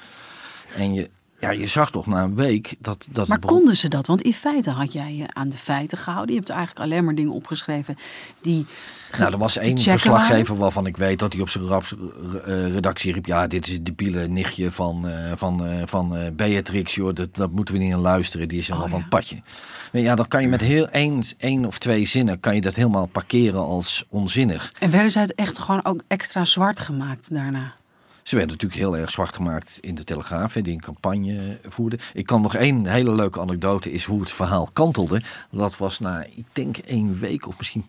[0.76, 3.06] En je, ja, je zag toch na een week dat...
[3.10, 4.06] dat Maar begon- konden ze dat?
[4.06, 6.30] Want in feite had jij je aan de feiten gehouden.
[6.34, 7.96] Je hebt eigenlijk alleen maar dingen opgeschreven
[8.40, 8.66] die...
[9.18, 11.94] Nou, er was één verslaggever waarvan ik weet dat hij op zijn raps-
[12.44, 13.26] eh, redactie riep...
[13.26, 17.14] ja, dit is het debiele nichtje van, eh, van, eh, van Beatrix, joh.
[17.14, 18.48] Dat, dat moeten we niet aan luisteren.
[18.48, 19.06] Die is helemaal Oh, van ja.
[19.08, 19.40] padje.
[19.92, 22.40] Maar ja, dan kan je met heel één, één of twee zinnen...
[22.40, 24.72] kan je dat helemaal parkeren als onzinnig.
[24.78, 27.74] En werden zij het echt gewoon ook extra zwart gemaakt daarna?
[28.22, 31.98] Ze werden natuurlijk heel erg zwart gemaakt in de Telegraaf, die een campagne voerde.
[32.14, 35.22] Ik kan nog één hele leuke anekdote is hoe het verhaal kantelde.
[35.50, 37.84] Dat was na, ik denk één week of misschien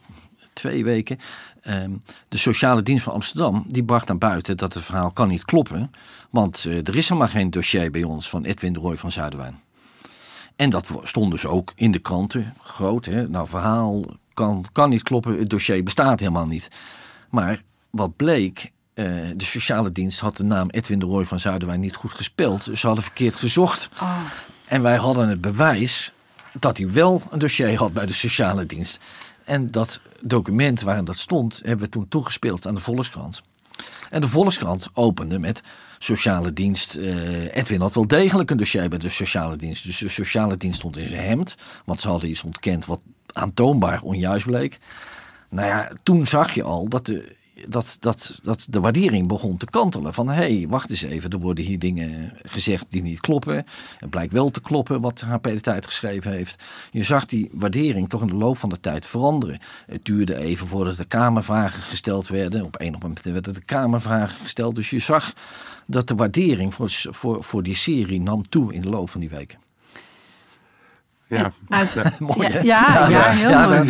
[0.54, 1.18] twee weken.
[1.62, 1.92] Ehm,
[2.28, 5.92] de sociale dienst van Amsterdam die bracht naar buiten dat het verhaal kan niet kloppen.
[6.30, 9.60] Want eh, er is helemaal geen dossier bij ons van Edwin de Roy van Zuiderwijn.
[10.56, 13.06] En dat stond dus ook in de kranten, groot.
[13.06, 13.28] Hè?
[13.28, 16.68] Nou, verhaal kan, kan niet kloppen, het dossier bestaat helemaal niet.
[17.30, 21.80] Maar wat bleek, eh, de sociale dienst had de naam Edwin de Roy van Zuiderwijn
[21.80, 22.64] niet goed gespeld.
[22.74, 23.90] Ze hadden verkeerd gezocht.
[24.02, 24.20] Oh.
[24.66, 26.12] En wij hadden het bewijs
[26.60, 29.00] dat hij wel een dossier had bij de sociale dienst.
[29.44, 33.44] En dat document waarin dat stond, hebben we toen toegespeeld aan de Volkskrant.
[34.10, 35.62] En de Volkskrant opende met
[35.98, 36.96] sociale dienst.
[36.96, 39.86] eh, Edwin had wel degelijk een dossier bij de sociale dienst.
[39.86, 41.56] Dus de sociale dienst stond in zijn hemd.
[41.86, 43.00] Want ze hadden iets ontkend wat
[43.34, 44.80] aantoonbaar onjuist bleek.
[45.50, 47.36] Nou ja, toen zag je al dat de,
[47.68, 50.14] dat, dat, dat de waardering begon te kantelen.
[50.14, 53.66] Van hé, hey, wacht eens even, er worden hier dingen gezegd die niet kloppen.
[53.98, 56.64] Het blijkt wel te kloppen wat HP de Tijd geschreven heeft.
[56.92, 59.60] Je zag die waardering toch in de loop van de tijd veranderen.
[59.86, 62.64] Het duurde even voordat de Kamervragen gesteld werden.
[62.64, 64.76] Op een of andere moment werden de Kamervragen gesteld.
[64.76, 65.34] Dus je zag
[65.86, 69.30] dat de waardering voor, voor, voor die serie nam toe in de loop van die
[69.30, 69.60] weken.
[71.28, 71.52] Ja.
[71.70, 72.60] Uit, Mooi, hè?
[72.60, 73.88] ja, ja, ja, heel ja, mooi.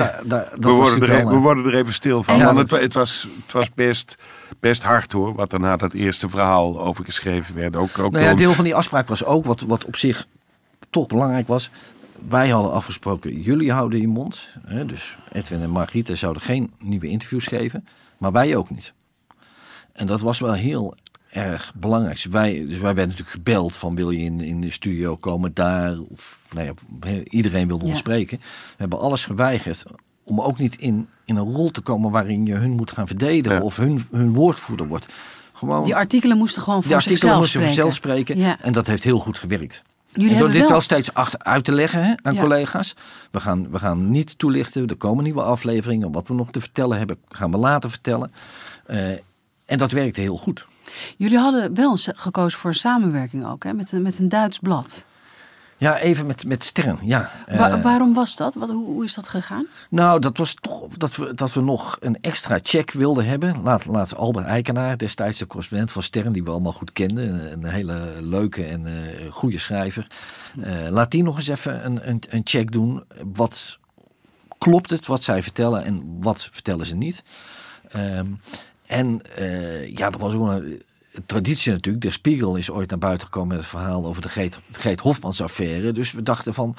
[0.59, 2.37] We worden, er, we worden er even stil van.
[2.37, 4.17] Ja, want het, het, was, het was best,
[4.59, 7.75] best hard hoor, wat er na dat eerste verhaal over geschreven werd.
[7.75, 10.27] Ook, ook Nou ja, deel van die afspraak was ook, wat, wat op zich
[10.89, 11.69] toch belangrijk was.
[12.29, 14.49] wij hadden afgesproken, jullie houden je mond.
[14.65, 18.93] Hè, dus Edwin en Margriet zouden geen nieuwe interviews geven, maar wij ook niet.
[19.93, 20.95] En dat was wel heel
[21.33, 22.15] erg belangrijk.
[22.15, 25.53] Dus wij, dus wij werden natuurlijk gebeld van wil je in, in de studio komen
[25.53, 25.97] daar?
[26.09, 26.65] Of, nou
[27.01, 27.99] ja, iedereen wilde ons Ja.
[27.99, 28.37] spreken.
[28.39, 28.45] We
[28.77, 29.83] hebben alles geweigerd
[30.23, 33.57] om ook niet in, in een rol te komen waarin je hun moet gaan verdedigen
[33.57, 33.63] Ja.
[33.63, 35.05] of hun, hun woordvoerder wordt.
[35.53, 37.93] Gewoon, Die artikelen moesten gewoon voor die artikelen moesten voor spreken.
[37.93, 38.37] zichzelf spreken.
[38.45, 38.57] Ja.
[38.61, 39.83] En dat heeft heel goed gewerkt.
[40.07, 40.71] Jullie En door hebben dit wel...
[40.71, 42.41] wel steeds achter, uit te leggen hè, aan Ja.
[42.41, 42.95] collega's.
[43.31, 44.87] We gaan, we gaan niet toelichten.
[44.87, 46.11] Er komen nieuwe afleveringen.
[46.11, 48.31] Wat we nog te vertellen hebben, gaan we later vertellen.
[48.85, 49.11] Eh,
[49.65, 50.65] en dat werkte heel goed.
[51.17, 53.73] Jullie hadden wel gekozen voor een samenwerking ook, hè?
[53.73, 55.05] Met, een, met een Duits blad.
[55.77, 56.97] Ja, even met, met Stern.
[57.03, 57.29] Ja.
[57.47, 58.53] Wa- Eh, waarom was dat?
[58.55, 59.65] Wat, hoe, hoe is dat gegaan?
[59.89, 63.61] nou, dat was toch dat we, dat we nog een extra check wilden hebben.
[63.63, 67.51] Laat, laat Albert Eikenaar, destijds de correspondent van Stern, die we allemaal goed kenden.
[67.51, 70.07] Een, hele leuke en eh goede schrijver.
[70.61, 73.03] Eh, laat die nog eens even een, een, een check doen.
[73.33, 73.79] Wat
[74.57, 77.23] klopt het wat zij vertellen en wat vertellen ze niet?
[77.87, 78.25] Ehm,
[78.93, 80.81] en eh, ja, er was ook een
[81.25, 82.03] traditie natuurlijk.
[82.03, 85.41] De Spiegel is ooit naar buiten gekomen met het verhaal over de Greet, Greet Hofmans
[85.41, 85.91] affaire.
[85.91, 86.75] Dus we dachten van,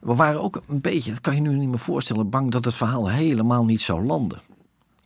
[0.00, 2.74] we waren ook een beetje, dat kan je nu niet meer voorstellen, bang dat het
[2.74, 4.40] verhaal helemaal niet zou landen.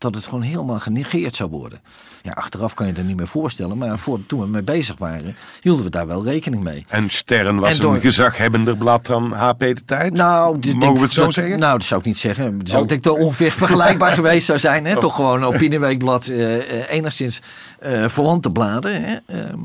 [0.00, 1.80] Dat het gewoon helemaal genegeerd zou worden.
[2.22, 3.78] Ja, achteraf kan je dat niet meer voorstellen.
[3.78, 6.84] Maar voor, toen we mee bezig waren, hielden we daar wel rekening mee.
[6.88, 10.12] En Sterren was En door- een gezaghebbender blad dan HP de Tijd?
[10.12, 11.58] Nou, dus Mogen denk we het zo dat- zeggen?
[11.58, 12.60] Nou, dat zou ik niet zeggen.
[12.64, 12.88] Zou Oh.
[12.88, 14.84] denk ik wel ongeveer vergelijkbaar geweest zou zijn.
[14.86, 14.98] Hè?
[15.00, 17.40] Toch gewoon een opinieweekblad, eh, eh, enigszins
[17.78, 19.04] eh verwante bladen.
[19.04, 19.16] Hè?
[19.26, 19.58] Ehm,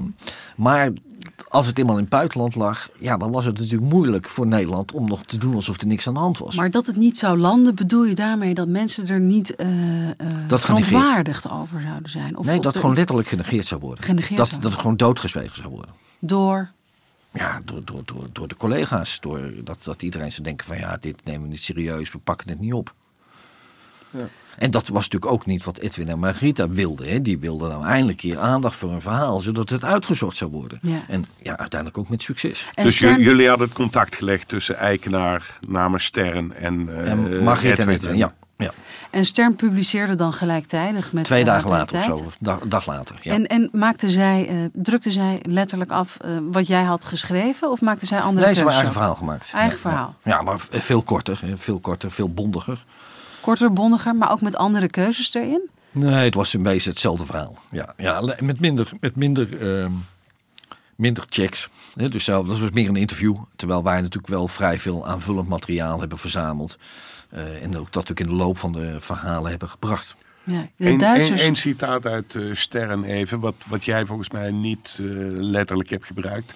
[0.56, 0.90] maar
[1.56, 4.92] als het eenmaal in het buitenland lag, ja, dan was het natuurlijk moeilijk voor Nederland
[4.92, 6.56] om nog te doen alsof er niks aan de hand was.
[6.56, 9.68] Maar dat het niet zou landen, bedoel je daarmee dat mensen er niet eh
[10.48, 10.64] Dat genegeerd.
[10.64, 12.38] verontwaardigd over zouden zijn?
[12.38, 14.04] Of, nee, of dat gewoon iets letterlijk genegeerd zou worden.
[14.04, 15.94] Genegeerd dat, zou dat het gewoon doodgezwegen zou worden.
[16.20, 16.72] Door.
[17.32, 19.20] Ja, door, door, door, door de collega's.
[19.20, 22.50] Door dat, dat iedereen zou denken van ja, dit nemen we niet serieus, we pakken
[22.50, 22.94] het niet op.
[24.58, 27.08] En dat was natuurlijk ook niet wat Edwin en Margarita wilden.
[27.08, 27.22] Hè.
[27.22, 30.80] Die wilden nou eindelijk hier aandacht voor een verhaal, zodat het uitgezocht zou worden.
[30.82, 31.02] Ja.
[31.08, 32.68] En ja, uiteindelijk ook met succes.
[32.74, 37.90] En dus Stern- jullie hadden het contact gelegd tussen Eikenaar namens Sterren en, eh en
[37.90, 38.18] Edwin.
[38.18, 38.34] Ja.
[38.58, 38.72] ja.
[39.10, 43.16] En Stern publiceerde dan gelijktijdig met Twee dagen later of zo, of dag, dag later.
[43.22, 43.34] Ja.
[43.34, 47.72] En, en maakte zij, eh, drukte zij letterlijk af eh, wat jij had geschreven?
[47.72, 49.52] Of maakte zij andere nee, ze hebben eigen verhaal gemaakt.
[49.54, 50.16] Eigen Ja, verhaal.
[50.24, 51.58] Ja, maar veel korter, hè.
[51.58, 52.86] veel korter, veel bondiger.
[53.46, 55.70] Korter, bondiger, maar ook met andere keuzes erin?
[55.92, 57.58] Nee, het was in wezen hetzelfde verhaal.
[57.72, 59.92] Ja, ja met minder, met minder, ehm,
[60.96, 61.70] minder checks.
[61.96, 63.36] Hè, dus zelf, dat was meer een interview.
[63.56, 66.78] Terwijl wij natuurlijk wel vrij veel aanvullend materiaal hebben verzameld.
[67.30, 70.16] Eh, en ook dat ook in de loop van de verhalen hebben gebracht.
[70.44, 71.62] Ja, de Duitsers...
[71.62, 76.54] citaat uit eh, Sterren even, wat, wat jij volgens mij niet eh, letterlijk hebt gebruikt.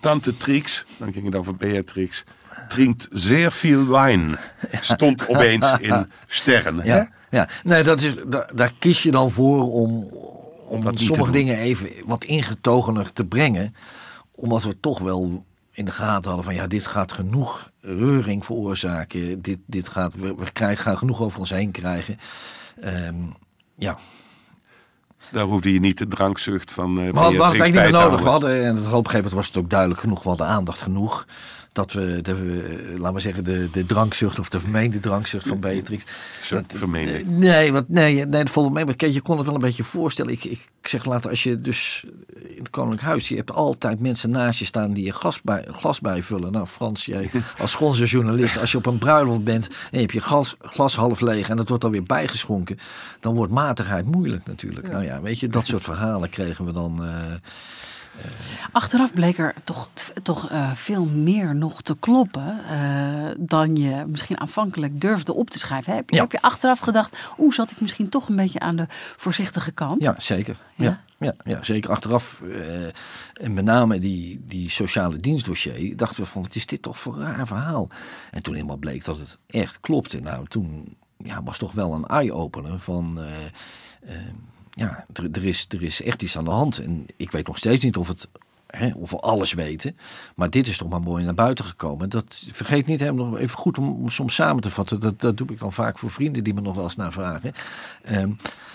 [0.00, 2.24] Tante Trix, dan ging het over Beatrix,
[2.68, 4.36] drinkt zeer veel wijn.
[4.80, 6.78] Stond opeens in Sterren.
[6.78, 6.94] hè?
[6.96, 7.48] Ja, ja.
[7.64, 10.10] Nee, dat is, daar, daar kies je dan voor om,
[10.68, 13.74] om Dat sommige dingen even wat ingetogener te brengen.
[14.34, 19.42] Omdat we toch wel in de gaten hadden van ja, dit gaat genoeg reuring veroorzaken.
[19.42, 22.18] Dit, dit gaat, we, we krijgen, gaan genoeg over ons heen krijgen.
[22.80, 23.14] Ehm,
[23.76, 23.96] ja,
[25.30, 27.92] Daar hoefde je niet de drankzucht van eh we hadden, we hadden het eigenlijk niet
[27.92, 28.20] meer nodig.
[28.24, 30.22] We hadden, en op een gegeven moment was het ook duidelijk genoeg.
[30.22, 31.26] We hadden aandacht genoeg.
[31.76, 35.46] Dat we, dat we eh, laten we zeggen, de, de drankzucht of de vermeende drankzucht
[35.48, 36.04] van Beatrix.
[36.42, 37.12] Zo vermeende.
[37.12, 38.84] Eh, Nee, wat, nee, nee, dat wel mee.
[38.84, 40.32] Maar je kon het wel een beetje voorstellen.
[40.32, 42.04] Ik, ik zeg later, als je dus
[42.48, 43.28] in het Koninklijk Huis...
[43.28, 46.52] je hebt altijd mensen naast je staan die je gas bij, glas bijvullen.
[46.52, 48.58] Nou, Frans, jij als Schoonse journalist...
[48.58, 51.48] als je op een bruiloft bent en je hebt je glas, glas half leeg...
[51.48, 52.78] en dat wordt dan weer bijgeschonken...
[53.20, 54.90] dan wordt matigheid moeilijk natuurlijk.
[54.90, 57.04] Nou ja, weet je, dat soort verhalen kregen we dan...
[57.04, 57.34] eh,
[58.72, 59.88] Achteraf bleek er toch,
[60.22, 65.58] toch eh, veel meer nog te kloppen eh, dan je misschien aanvankelijk durfde op te
[65.58, 65.94] schrijven.
[65.94, 66.22] Heb je, Ja.
[66.22, 68.86] heb je achteraf gedacht, oeh, zat ik misschien toch een beetje aan de
[69.16, 70.02] voorzichtige kant?
[70.02, 70.56] Ja, zeker.
[70.74, 70.84] Ja?
[70.84, 71.00] Ja?
[71.18, 71.90] Ja, ja, zeker.
[71.90, 72.84] Achteraf, eh,
[73.32, 77.16] en met name die, die sociale dienstdossier, dachten we van, wat is dit toch voor
[77.16, 77.88] een raar verhaal?
[78.30, 80.20] En toen helemaal bleek dat het echt klopte.
[80.20, 83.44] Nou, toen ja, was toch wel een eye-opener van, eh,
[84.14, 84.20] eh,
[84.76, 86.78] ja, er, er, is, er is echt iets aan de hand.
[86.78, 88.28] En ik weet nog steeds niet of het...
[88.66, 89.96] Hè, of we alles weten.
[90.34, 92.08] Maar dit is toch maar mooi naar buiten gekomen.
[92.08, 95.00] Dat vergeet niet om nog even goed om, om soms samen te vatten.
[95.00, 97.52] Dat, dat doe ik dan vaak voor vrienden die me nog wel eens naar vragen.
[98.02, 98.30] Ehm,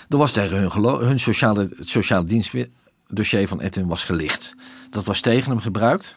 [0.09, 4.55] er was tegen hun, hun sociale, het sociale dienstdossier van Edwin was gelicht.
[4.89, 6.15] Dat was tegen hem gebruikt.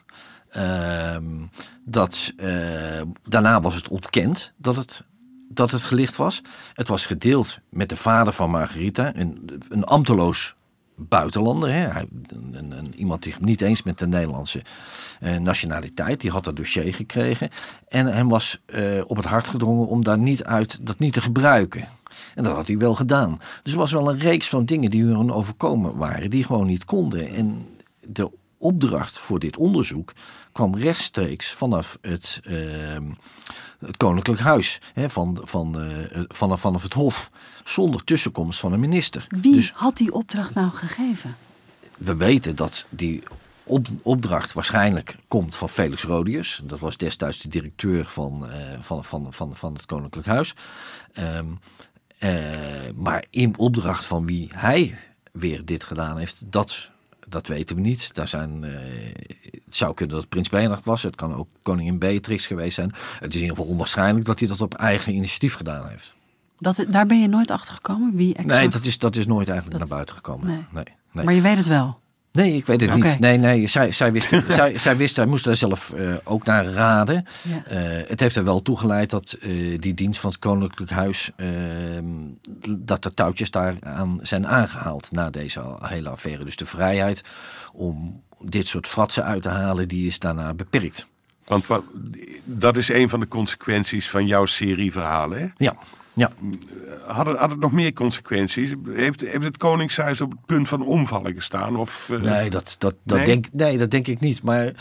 [0.50, 1.46] Ehm,
[1.84, 5.04] dat, eh, daarna was het ontkend dat het,
[5.56, 6.42] dat het gelicht was.
[6.72, 10.54] Het was gedeeld met de vader van Margarita, een, een ambteloos
[10.96, 11.72] buitenlander.
[11.72, 11.88] Hè?
[12.26, 14.62] Een, een, iemand die niet eens met de Nederlandse
[15.22, 16.20] uh, nationaliteit.
[16.20, 17.48] Die had dat dossier gekregen.
[17.88, 21.20] En hem was uh, op het hart gedrongen om daar niet uit, dat niet te
[21.20, 21.88] gebruiken.
[22.34, 23.36] En dat had hij wel gedaan.
[23.62, 26.84] Dus er was wel een reeks van dingen die hun overkomen waren, die gewoon niet
[26.84, 27.28] konden.
[27.28, 27.66] En
[28.00, 30.12] de opdracht voor dit onderzoek
[30.54, 32.56] kwam rechtstreeks vanaf het, uh,
[33.78, 37.30] het Koninklijk Huis, hè, van, van, uh, vanaf, vanaf het Hof,
[37.64, 39.26] zonder tussenkomst van een minister.
[39.28, 41.36] Wie dus, had die opdracht nou gegeven?
[41.98, 43.22] We weten dat die
[43.64, 46.60] op, opdracht waarschijnlijk komt van Felix Rodius.
[46.64, 50.54] Dat was destijds de directeur van, uh, van, van, van, van het Koninklijk Huis.
[51.18, 51.58] Um,
[52.18, 52.30] uh,
[52.94, 54.98] maar in opdracht van wie hij
[55.32, 56.90] weer dit gedaan heeft, dat
[57.28, 58.14] dat weten we niet.
[58.14, 58.70] Daar zijn, uh,
[59.64, 61.02] het zou kunnen dat het Prins Bernhard was.
[61.02, 62.92] Het kan ook koningin Beatrix geweest zijn.
[63.20, 66.16] Het is in ieder geval onwaarschijnlijk dat hij dat op eigen initiatief gedaan heeft.
[66.58, 68.16] Dat, daar ben je nooit achter gekomen?
[68.16, 68.58] Wie exact?
[68.58, 70.46] Nee, dat is, dat is nooit eigenlijk naar buiten gekomen.
[70.46, 70.64] Nee.
[70.70, 71.24] Nee, nee.
[71.24, 71.98] Maar je weet het wel?
[72.34, 73.18] Nee, ik weet het niet.
[73.18, 76.64] Nee, nee, zij, zij, wist, zij, zij wist, hij moest daar zelf uh, ook naar
[76.64, 77.26] raden.
[77.42, 77.54] Ja.
[77.54, 82.04] Uh, het heeft er wel toegeleid dat uh, die dienst van het Koninklijk Huis, ehm,
[82.78, 86.44] dat de touwtjes daar aan zijn aangehaald na deze hele affaire.
[86.44, 87.24] Dus de vrijheid
[87.72, 91.06] om dit soort fratsen uit te halen, die is daarna beperkt.
[91.44, 91.84] Want wat,
[92.44, 95.46] dat is een van de consequenties van jouw serie verhalen, hè?
[95.56, 95.76] Ja.
[96.14, 96.30] Ja.
[97.06, 98.74] Had het, had het nog meer consequenties?
[98.88, 101.76] Heeft, heeft het Koningshuis op het punt van omvallen gestaan?
[101.76, 102.20] Of, uh...
[102.20, 103.26] Nee, dat, dat, dat nee?
[103.26, 104.42] Denk, nee, dat denk ik niet.
[104.42, 104.72] Maar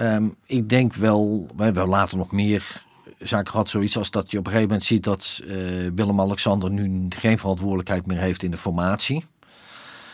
[0.00, 2.82] um, ik denk wel, we hebben later nog meer
[3.18, 3.68] zaken gehad.
[3.68, 5.54] Zoiets als dat je op een gegeven moment ziet dat uh,
[5.94, 9.24] Willem-Alexander nu geen verantwoordelijkheid meer heeft in de formatie.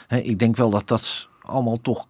[0.07, 2.07] He, ik denk wel dat dat allemaal toch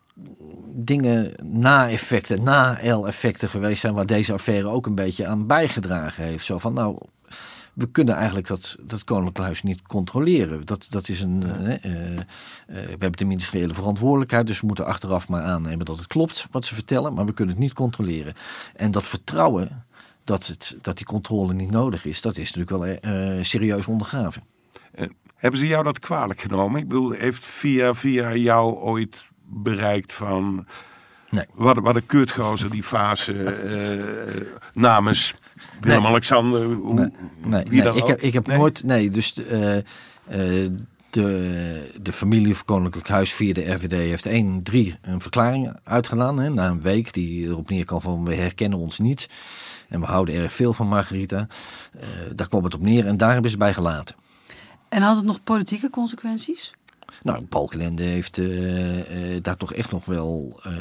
[0.75, 3.95] dingen, na-effecten, na-L-effecten geweest zijn...
[3.95, 6.45] waar deze affaire ook een beetje aan bijgedragen heeft.
[6.45, 6.99] Zo van, nou,
[7.81, 10.67] we kunnen eigenlijk dat, dat Koninklijk Huis niet controleren.
[10.67, 12.21] Dat, dat is een, uh, uh,
[12.67, 16.65] we hebben de ministeriële verantwoordelijkheid, dus we moeten achteraf maar aannemen dat het klopt wat
[16.65, 18.35] ze vertellen, maar we kunnen het niet controleren.
[18.75, 19.85] En dat vertrouwen
[20.25, 24.43] dat, het, dat die controle niet nodig is, dat is natuurlijk wel uh, serieus ondergraven.
[25.35, 26.81] hebben ze jou dat kwalijk genomen?
[26.81, 30.67] Ik bedoel, heeft via, via jou ooit bereikt van
[31.31, 31.45] Nee.
[31.55, 34.43] Wat, wat een kutgozer die fase uh,
[34.75, 35.35] namens
[35.81, 36.69] Willem-Alexander.
[36.69, 37.11] Nee,
[37.45, 37.95] nee, nee.
[37.95, 38.83] Ik, heb, ik heb nooit.
[38.85, 39.83] Nee, dus uh, uh,
[41.11, 46.41] de, de familie van Koninklijk Huis via de RVD heeft 1, 3 een verklaring uitgedaan.
[46.41, 49.29] Hè, na een week die erop neer kan van we herkennen ons niet.
[49.89, 51.47] En we houden erg veel van Margarita.
[52.35, 54.17] daar kwam het op neer en daar hebben ze bij gelaten.
[54.89, 56.73] En had het nog politieke consequenties?
[57.23, 60.73] Nou, Balkenende heeft uh, uh, daar toch echt nog wel uh,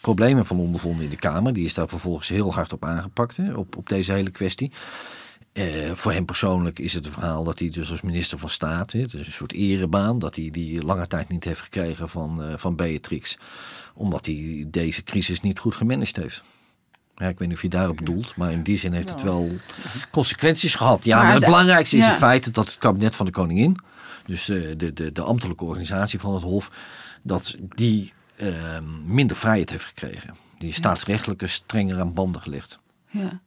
[0.00, 1.52] problemen van ondervonden in de Kamer.
[1.52, 4.72] Die is daar vervolgens heel hard op aangepakt, hè, op, op deze hele kwestie.
[5.94, 9.14] voor hem persoonlijk is het een verhaal dat hij dus als minister van Staat, het
[9.14, 13.38] is een soort erebaan, dat hij die lange tijd niet heeft gekregen van, van Beatrix,
[13.94, 16.42] omdat hij deze crisis niet goed gemanaged heeft.
[17.20, 19.48] Ja, ik weet niet of je daarop bedoelt, maar in die zin heeft het wel
[20.10, 21.04] consequenties gehad.
[21.04, 22.08] Ja, maar, het belangrijkste is ja.
[22.08, 23.78] het feit dat het kabinet van de koningin
[24.30, 26.70] dus de, de, de, de ambtelijke organisatie van het Hof,
[27.22, 28.48] dat die uh,
[29.06, 30.34] minder vrijheid heeft gekregen.
[30.58, 32.78] Die staatsrechtelijke strenger aan banden gelegd.
[33.08, 33.40] Ja.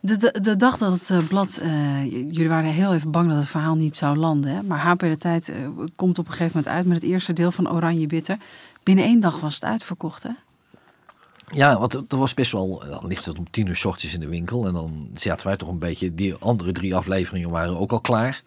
[0.00, 3.38] De, de, de dag dat het uh, blad, uh, jullie waren heel even bang dat
[3.38, 4.50] het verhaal niet zou landen.
[4.50, 4.62] Hè?
[4.62, 7.50] Maar HP de Tijd uh, komt op een gegeven moment uit met het eerste deel
[7.50, 8.38] van Oranje Bitter.
[8.82, 10.30] Binnen één dag was het uitverkocht, hè?
[11.50, 12.82] Ja, want het was best wel.
[12.90, 14.66] Dan ligt het om tien uur s ochtends in de winkel.
[14.66, 16.14] En dan zaten wij toch een beetje.
[16.14, 18.42] Die andere drie afleveringen waren ook al klaar.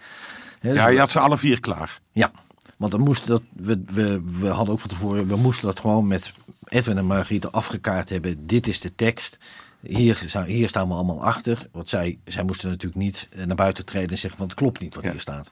[0.62, 2.00] He, ja, je had ze alle vier klaar.
[2.12, 2.32] Ja,
[2.78, 6.08] want dan moest dat, we, we, we hadden ook van tevoren, we moesten dat gewoon
[6.08, 6.34] met
[6.64, 8.48] Edwin en Margriete afgekaart hebben.
[8.48, 9.40] Dit is de tekst.
[9.82, 11.68] Hier, hier staan we allemaal achter.
[11.72, 14.96] Want zij, zij moesten natuurlijk niet naar buiten treden en zeggen van het klopt niet
[14.96, 15.50] wat hier staat.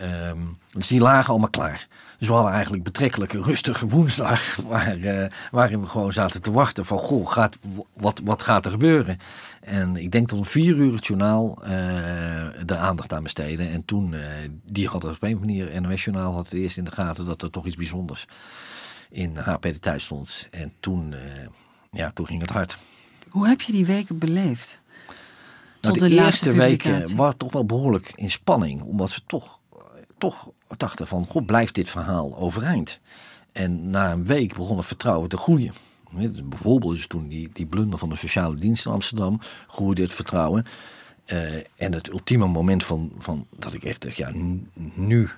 [0.00, 1.86] Um, dus die lagen allemaal klaar.
[2.18, 4.56] Dus we hadden eigenlijk betrekkelijk een rustige woensdag.
[4.68, 7.58] Waar, uh, waarin we gewoon zaten te wachten van goh, gaat,
[7.92, 9.18] wat, wat gaat er gebeuren?
[9.60, 11.68] En ik denk tot een vier uur het journaal uh,
[12.64, 13.70] de aandacht aan besteden.
[13.70, 14.20] En toen, uh,
[14.70, 17.50] die had op een manier, NOS Journaal had het eerst in de gaten dat er
[17.50, 18.26] toch iets bijzonders
[19.10, 20.48] in HP de Tijd stond.
[20.50, 21.14] En toen,
[21.92, 22.78] ja, toen ging het hard.
[23.28, 24.80] Hoe heb je die weken beleefd?
[25.80, 28.82] Nou, de, de eerste weken was toch wel behoorlijk in spanning.
[28.82, 29.60] Omdat we toch
[30.18, 33.00] toch dachten van, god, blijft dit verhaal overeind?
[33.52, 35.72] En na een week begon het vertrouwen te groeien.
[36.44, 40.64] Bijvoorbeeld dus toen die, die blunder van de sociale dienst in Amsterdam groeide het vertrouwen.
[41.26, 44.30] Uh, en het ultieme moment van, van dat ik echt dacht, ja,
[44.94, 45.28] nu,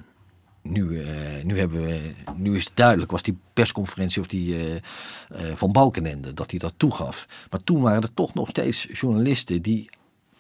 [0.63, 1.09] nu, uh,
[1.45, 4.81] nu, hebben we, nu is het duidelijk, was die persconferentie of die uh,
[5.55, 7.47] van Balkenende, dat hij dat toegaf.
[7.51, 9.91] Maar toen waren er toch nog steeds journalisten die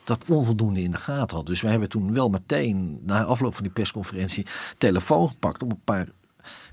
[0.06, 1.46] dat onvoldoende in de gaten had.
[1.46, 4.46] Dus wij hebben toen wel meteen, na afloop van die persconferentie,
[4.78, 6.08] telefoon gepakt om een paar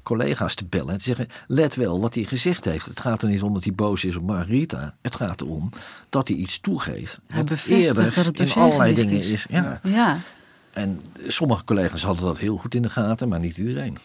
[0.04, 2.86] collega's te bellen en te zeggen: let wel wat hij gezegd heeft.
[2.86, 4.96] Het gaat er niet om dat hij boos is op Margarita.
[5.02, 5.70] Het gaat erom
[6.10, 7.20] dat hij iets toegeeft.
[7.28, 9.30] Hij Want eerder dat het in allerlei dingen is.
[9.30, 9.46] is.
[9.50, 9.80] Ja.
[9.84, 10.18] Ja.
[10.74, 13.98] En sommige collega's hadden dat heel goed in de gaten, maar niet iedereen.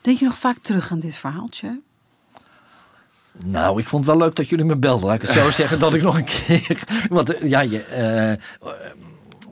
[0.00, 1.80] Denk je nog vaak terug aan dit verhaaltje?
[3.44, 5.06] Nou, ik vond het wel leuk dat jullie me belden.
[5.06, 6.82] Laat ik het zo zeggen dat ik nog een keer.
[7.08, 8.42] Want eh, ja, je, eh,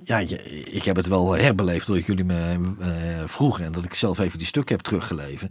[0.06, 2.88] ja je, ik heb het wel herbeleefd doordat jullie me eh,
[3.26, 5.50] vroegen en dat ik zelf even die stukken heb teruggelezen.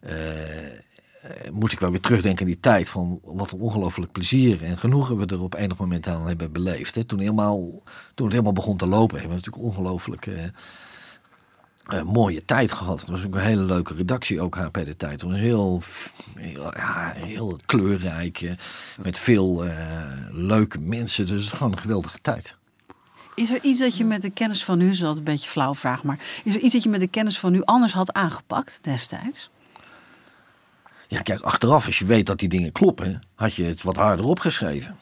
[0.00, 4.64] Eh, eh, moest ik wel weer terugdenken aan die tijd van wat een ongelooflijk plezier
[4.64, 6.94] en genoegen we er op enig moment aan hebben beleefd.
[6.94, 7.04] Hè.
[7.04, 7.82] Toen, helemaal,
[8.14, 10.28] toen het helemaal begon te lopen, hebben we natuurlijk ongelooflijk
[11.86, 13.00] eh, mooie tijd gehad.
[13.00, 15.12] Het was ook een hele leuke redactie, ook HP de tijd.
[15.12, 15.82] Het was heel,
[16.38, 18.52] heel, ja, heel kleurrijk, eh,
[19.02, 19.76] met veel eh,
[20.30, 21.26] leuke mensen.
[21.26, 22.56] Dus het is gewoon een geweldige tijd.
[23.34, 25.74] Is er iets dat je met de kennis van nu, is altijd een beetje flauw
[25.74, 28.78] vraag, maar is er iets dat je met de kennis van nu anders had aangepakt
[28.82, 29.50] destijds?
[31.08, 34.26] Ja, kijk, achteraf, als je weet dat die dingen kloppen, had je het wat harder
[34.26, 34.96] opgeschreven.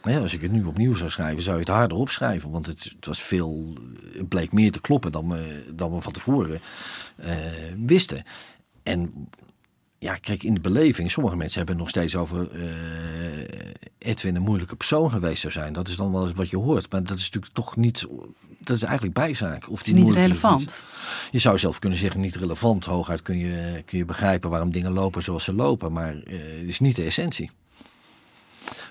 [0.00, 2.50] Ja, als ik het nu opnieuw zou schrijven, zou je het harder opschrijven.
[2.50, 3.74] Want het, het was veel,
[4.12, 6.60] het bleek meer te kloppen dan we, dan we van tevoren
[7.16, 7.36] eh,
[7.86, 8.22] wisten.
[8.82, 9.28] En
[9.98, 12.68] ja, kijk, in de beleving, sommige mensen hebben het nog steeds over eh,
[13.98, 15.72] Edwin een moeilijke persoon geweest zou zijn.
[15.72, 16.92] Dat is dan wel eens wat je hoort.
[16.92, 18.06] Maar dat is natuurlijk toch niet,
[18.58, 19.70] dat is eigenlijk bijzaak.
[19.70, 20.84] Of Het is niet relevant.
[21.30, 22.84] je zou zelf kunnen zeggen niet relevant.
[22.84, 25.92] Hooguit kun je, kun je begrijpen waarom dingen lopen zoals ze lopen.
[25.92, 27.50] Maar eh, het is niet de essentie.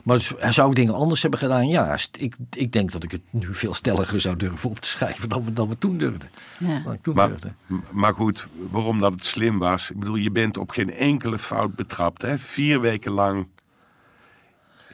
[0.04, 1.68] Maar zou ik dingen anders hebben gedaan?
[1.68, 5.30] Ja, ik, ik denk dat ik het nu veel stelliger zou durven op te schrijven
[5.30, 6.30] dan we, dan we toen durfden.
[6.60, 6.80] Ja.
[6.84, 7.54] Dan ik toen Maar, durfde.
[7.92, 9.90] maar goed, waarom dat het slim was.
[9.92, 12.22] Ik bedoel, je bent op geen enkele fout betrapt.
[12.22, 12.38] Hè?
[12.40, 13.48] Vier weken lang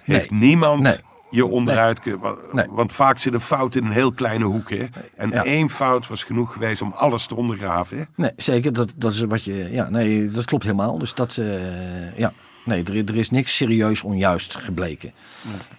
[0.02, 0.40] heeft Nee.
[0.40, 0.96] niemand Nee.
[1.30, 2.38] je onderuit kunnen.
[2.70, 4.70] Want vaak zit een fout in een heel kleine hoek.
[4.70, 4.86] Hè?
[5.16, 5.44] En Ja.
[5.44, 7.98] één fout was genoeg geweest om alles te ondergraven.
[7.98, 8.04] Hè?
[8.16, 8.74] Nee, zeker.
[8.74, 9.68] Dat, dat is wat je.
[9.72, 10.98] Ja, nee, dat klopt helemaal.
[10.98, 11.38] Dus dat.
[11.38, 12.34] eh, ja.
[12.66, 15.12] Nee, er, er is niks serieus onjuist gebleken.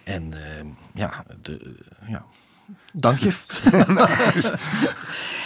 [0.03, 1.75] En eh, ja, de,
[2.07, 2.23] ja.
[2.91, 3.31] Dank je.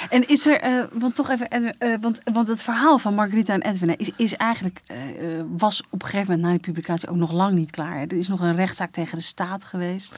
[0.10, 3.54] En is er, eh, want toch even, Edwin, eh, want, want het verhaal van Margarita
[3.54, 4.98] en Edwin hè, is, is eigenlijk, eh,
[5.40, 7.94] eh, was op een gegeven moment na die publicatie ook nog lang niet klaar.
[7.98, 8.02] hè.
[8.02, 10.16] Er is nog een rechtszaak tegen de staat geweest.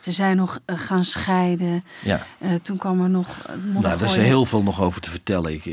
[0.00, 1.84] Ze zijn nog eh, gaan scheiden.
[2.02, 2.26] Ja.
[2.38, 3.26] Eh, toen kwam er nog.
[3.46, 5.52] eh, Nou, daar is heel veel nog over te vertellen.
[5.52, 5.64] Ik,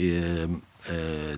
[0.89, 0.95] eh,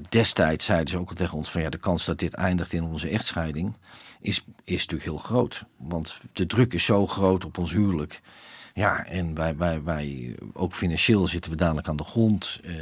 [0.10, 2.84] destijds zeiden ze ook al tegen ons van ja, de kans dat dit eindigt in
[2.84, 3.78] onze echtscheiding
[4.22, 5.64] is, is natuurlijk heel groot.
[5.78, 8.22] Want de druk is zo groot op ons huwelijk.
[8.74, 12.60] Ja, en wij, wij, wij ook financieel zitten we dadelijk aan de grond.
[12.64, 12.74] Eh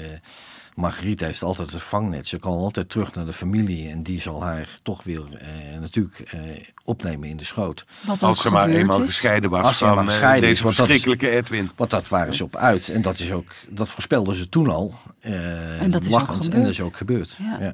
[0.75, 2.27] Margriet heeft altijd het vangnet.
[2.27, 5.47] Ze kan altijd terug naar de familie en die zal haar toch weer eh,
[5.79, 6.39] natuurlijk eh,
[6.83, 7.85] opnemen in de schoot.
[8.01, 9.05] Wat ook Als ze maar eenmaal is.
[9.07, 11.69] gescheiden was Als ze van maar eh, gescheiden is, deze want dat is- verschrikkelijke Edwin.
[11.75, 12.89] Want dat waren ze op uit.
[12.89, 14.93] En dat, is ook, dat voorspelden ze toen al.
[15.19, 16.35] eh, En dat is ook lachend.
[16.37, 16.63] En gebeurd.
[16.63, 17.37] dat is ook gebeurd.
[17.39, 17.57] Ja.
[17.59, 17.73] Ja.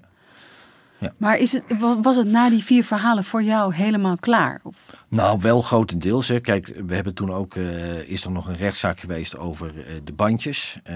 [1.17, 4.59] Maar is het, wa- was het na die vier verhalen voor jou helemaal klaar?
[4.63, 6.27] Of, Nou, wel grotendeels.
[6.27, 6.39] Hè.
[6.39, 10.13] Kijk, we hebben toen ook, eh, is er nog een rechtszaak geweest over eh, de
[10.13, 10.79] bandjes.
[10.83, 10.95] Eh,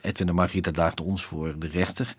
[0.00, 2.14] Edwin en Margrieta daagden ons voor de rechter.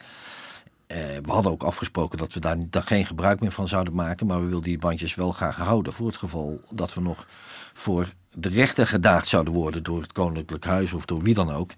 [0.88, 4.28] We hadden ook afgesproken dat we daar, daar geen gebruik meer van zouden maken.
[4.28, 5.94] Maar we wilden die bandjes wel graag houden.
[5.94, 7.26] Voor het geval dat we nog
[7.74, 11.72] voor de rechter gedaagd zouden worden door het Koninklijk Huis of door wie dan ook.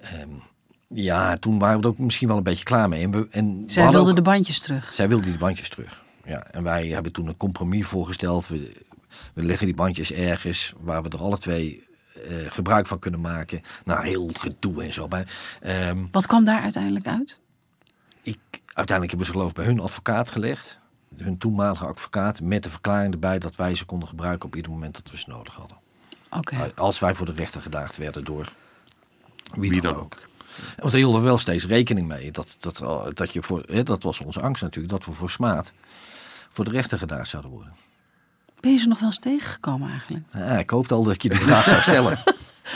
[0.00, 0.28] Ehm,
[0.88, 3.02] ja, toen waren we er ook misschien wel een beetje klaar mee.
[3.02, 4.94] En we, en zij hadden wilde ook- de bandjes terug.
[4.94, 6.04] zij wilde die bandjes terug.
[6.24, 8.48] Ja, en wij hebben toen een compromis voorgesteld.
[8.48, 8.72] We,
[9.34, 13.60] we leggen die bandjes ergens waar we er alle twee eh, gebruik van kunnen maken.
[13.84, 15.08] Nou, heel gedoe en zo.
[15.08, 17.38] Maar, ehm, Wat kwam daar uiteindelijk uit?
[18.22, 20.78] ik, uiteindelijk hebben ze geloof ik bij hun advocaat gelegd.
[21.16, 22.40] Hun toenmalige advocaat.
[22.40, 25.24] Met de verklaring erbij dat wij ze konden gebruiken op ieder moment dat we ze
[25.30, 25.76] nodig hadden.
[26.30, 26.72] Oké.
[26.76, 28.52] Als wij voor de rechter gedaagd werden door
[29.54, 30.16] wie, Wie dan, dan ook.
[30.76, 32.30] Want daar hielden we wel steeds rekening mee.
[32.30, 32.82] Dat, dat,
[33.16, 34.92] dat, je voor, hè, dat was onze angst natuurlijk.
[34.92, 35.72] Dat we voor smaad
[36.48, 37.72] voor de rechter gedaagd zouden worden.
[38.60, 40.24] Ben je ze nog wel eens tegengekomen eigenlijk?
[40.32, 42.22] Ja, ik hoopte al dat je die vraag zou stellen.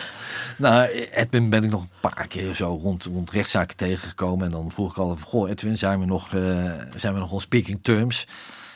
[0.59, 4.47] nou, Edwin ben ik nog een paar keer zo rond, rond rechtszaken tegengekomen.
[4.47, 7.41] En dan vroeg ik al, goh Edwin, zijn we nog, eh, zijn we nog on
[7.41, 8.27] speaking terms?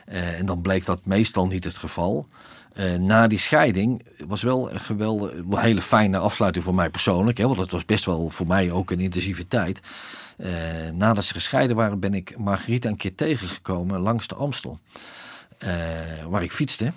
[0.05, 2.27] Eh, en dan bleek dat meestal niet het geval.
[2.77, 7.39] Eh, na die scheiding was wel een geweldig, hele fijne afsluiting voor mij persoonlijk.
[7.39, 9.81] Hè, want het was best wel voor mij ook een intensieve tijd.
[10.37, 10.51] Eh,
[10.95, 14.79] nadat ze gescheiden waren, ben ik Margriet een keer tegengekomen langs de Amstel.
[15.59, 15.71] Eh,
[16.29, 16.93] waar ik fietste.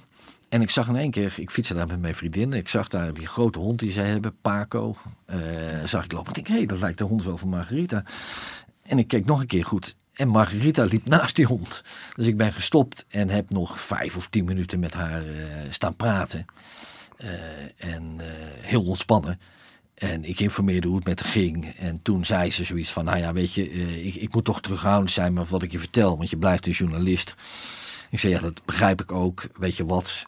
[0.49, 2.53] En ik zag in één keer, ik fietste daar met mijn vriendin.
[2.53, 4.95] Ik zag daar die grote hond die zij hebben, Paco.
[5.85, 6.29] zag ik lopen.
[6.29, 8.03] Ik denk, hé, hey, dat lijkt de hond wel van Margarita.
[8.83, 9.95] En ik keek nog een keer goed.
[10.19, 11.83] En Margarita liep naast die hond.
[12.15, 15.33] Dus ik ben gestopt en heb nog vijf of tien minuten met haar eh,
[15.69, 16.45] staan praten.
[17.17, 17.29] Eh,
[17.77, 18.25] en eh,
[18.61, 19.39] heel ontspannen.
[19.93, 21.75] En ik informeerde hoe het met haar ging.
[21.77, 23.71] En toen zei ze zoiets van, nou ja, weet je,
[24.03, 26.71] ik, ik moet toch terughoudend zijn met wat ik je vertel, want je blijft een
[26.71, 27.35] journalist.
[28.09, 29.43] Ik zei, ja, dat begrijp ik ook.
[29.53, 30.23] Weet je wat,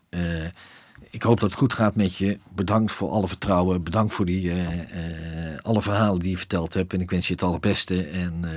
[1.10, 2.39] ik hoop dat het goed gaat met je.
[2.56, 3.84] Bedankt voor alle vertrouwen.
[3.84, 6.93] Bedankt voor die, eh, eh, alle verhalen die je verteld hebt.
[6.93, 8.08] En ik wens je het allerbeste.
[8.08, 8.52] En eh,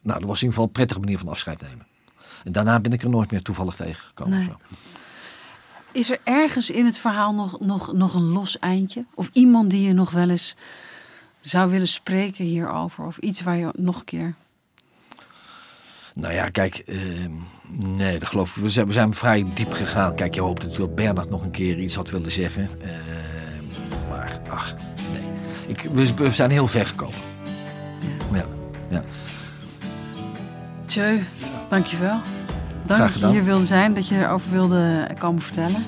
[0.00, 1.86] nou, dat was in ieder geval een prettige manier van afscheid nemen.
[2.44, 4.38] En daarna ben ik er nooit meer toevallig tegengekomen.
[4.38, 4.46] Nee.
[4.46, 4.56] Zo.
[5.92, 9.04] Is er ergens in het verhaal nog, nog, nog een los eindje?
[9.14, 10.56] Of iemand die je nog wel eens
[11.40, 13.04] zou willen spreken hierover?
[13.04, 14.34] Of iets waar je nog een keer...
[16.20, 17.30] Nou ja, kijk, ehm,
[17.94, 18.62] nee, dat geloof ik.
[18.62, 20.14] We zijn, we zijn vrij diep gegaan.
[20.14, 22.68] Kijk, je hoopt natuurlijk dat Bernard nog een keer iets had willen zeggen.
[22.80, 24.74] Ehm, maar, ach,
[25.12, 25.22] nee.
[25.66, 27.14] Ik, we, we zijn heel ver gekomen.
[28.32, 28.44] Ja,
[28.90, 29.02] ja.
[30.86, 31.20] Tjeu,
[31.68, 32.18] dankjewel.
[32.86, 35.84] Dank Graag dat je hier wilde zijn, dat je erover wilde komen vertellen.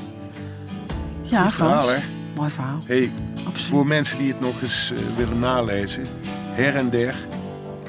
[1.22, 1.84] Ja, Goed Frans.
[1.84, 2.06] verhaal, hè?
[2.36, 2.78] Mooi verhaal.
[2.86, 3.62] Hey, Absoluut.
[3.62, 6.04] voor mensen die het nog eens eh, willen nalezen,
[6.52, 7.14] her en der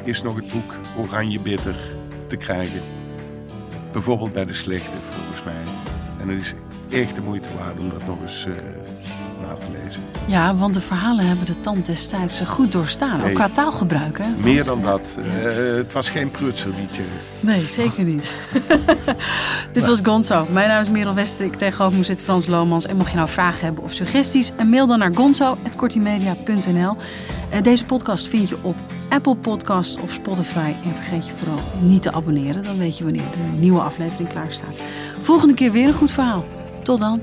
[0.04, 1.76] is nog het boek Oranje Bitter
[2.30, 2.82] te krijgen.
[3.92, 5.74] Bijvoorbeeld bij de slechte, volgens mij.
[6.20, 6.54] En het is
[7.00, 8.48] echt de moeite waard om dat nog eens
[9.44, 10.02] eh, na te lezen.
[10.28, 13.24] Ja, want de verhalen hebben de tand destijds goed doorstaan.
[13.24, 14.26] Ook qua taalgebruik, hè?
[14.44, 15.02] Meer dan dat.
[15.18, 15.24] Eh,
[15.76, 17.04] het was geen prutserliedje.
[17.40, 18.32] Nee, zeker niet.
[19.74, 20.48] Dit was Gonzo.
[20.52, 21.54] Mijn naam is Merel Westerik.
[21.56, 22.86] Tegenover me zit Frans Lomans.
[22.86, 26.98] En mocht je nou vragen hebben of suggesties, een mail dan naar gonzo.kortimedia.nl.
[27.50, 28.76] Eh, Deze podcast vind je op
[29.10, 30.74] Apple Podcasts of Spotify.
[30.84, 32.64] En vergeet je vooral niet te abonneren.
[32.64, 34.80] Dan weet je wanneer de nieuwe aflevering klaar staat.
[35.22, 36.46] Volgende keer weer een goed verhaal.
[36.84, 37.22] Tot dan.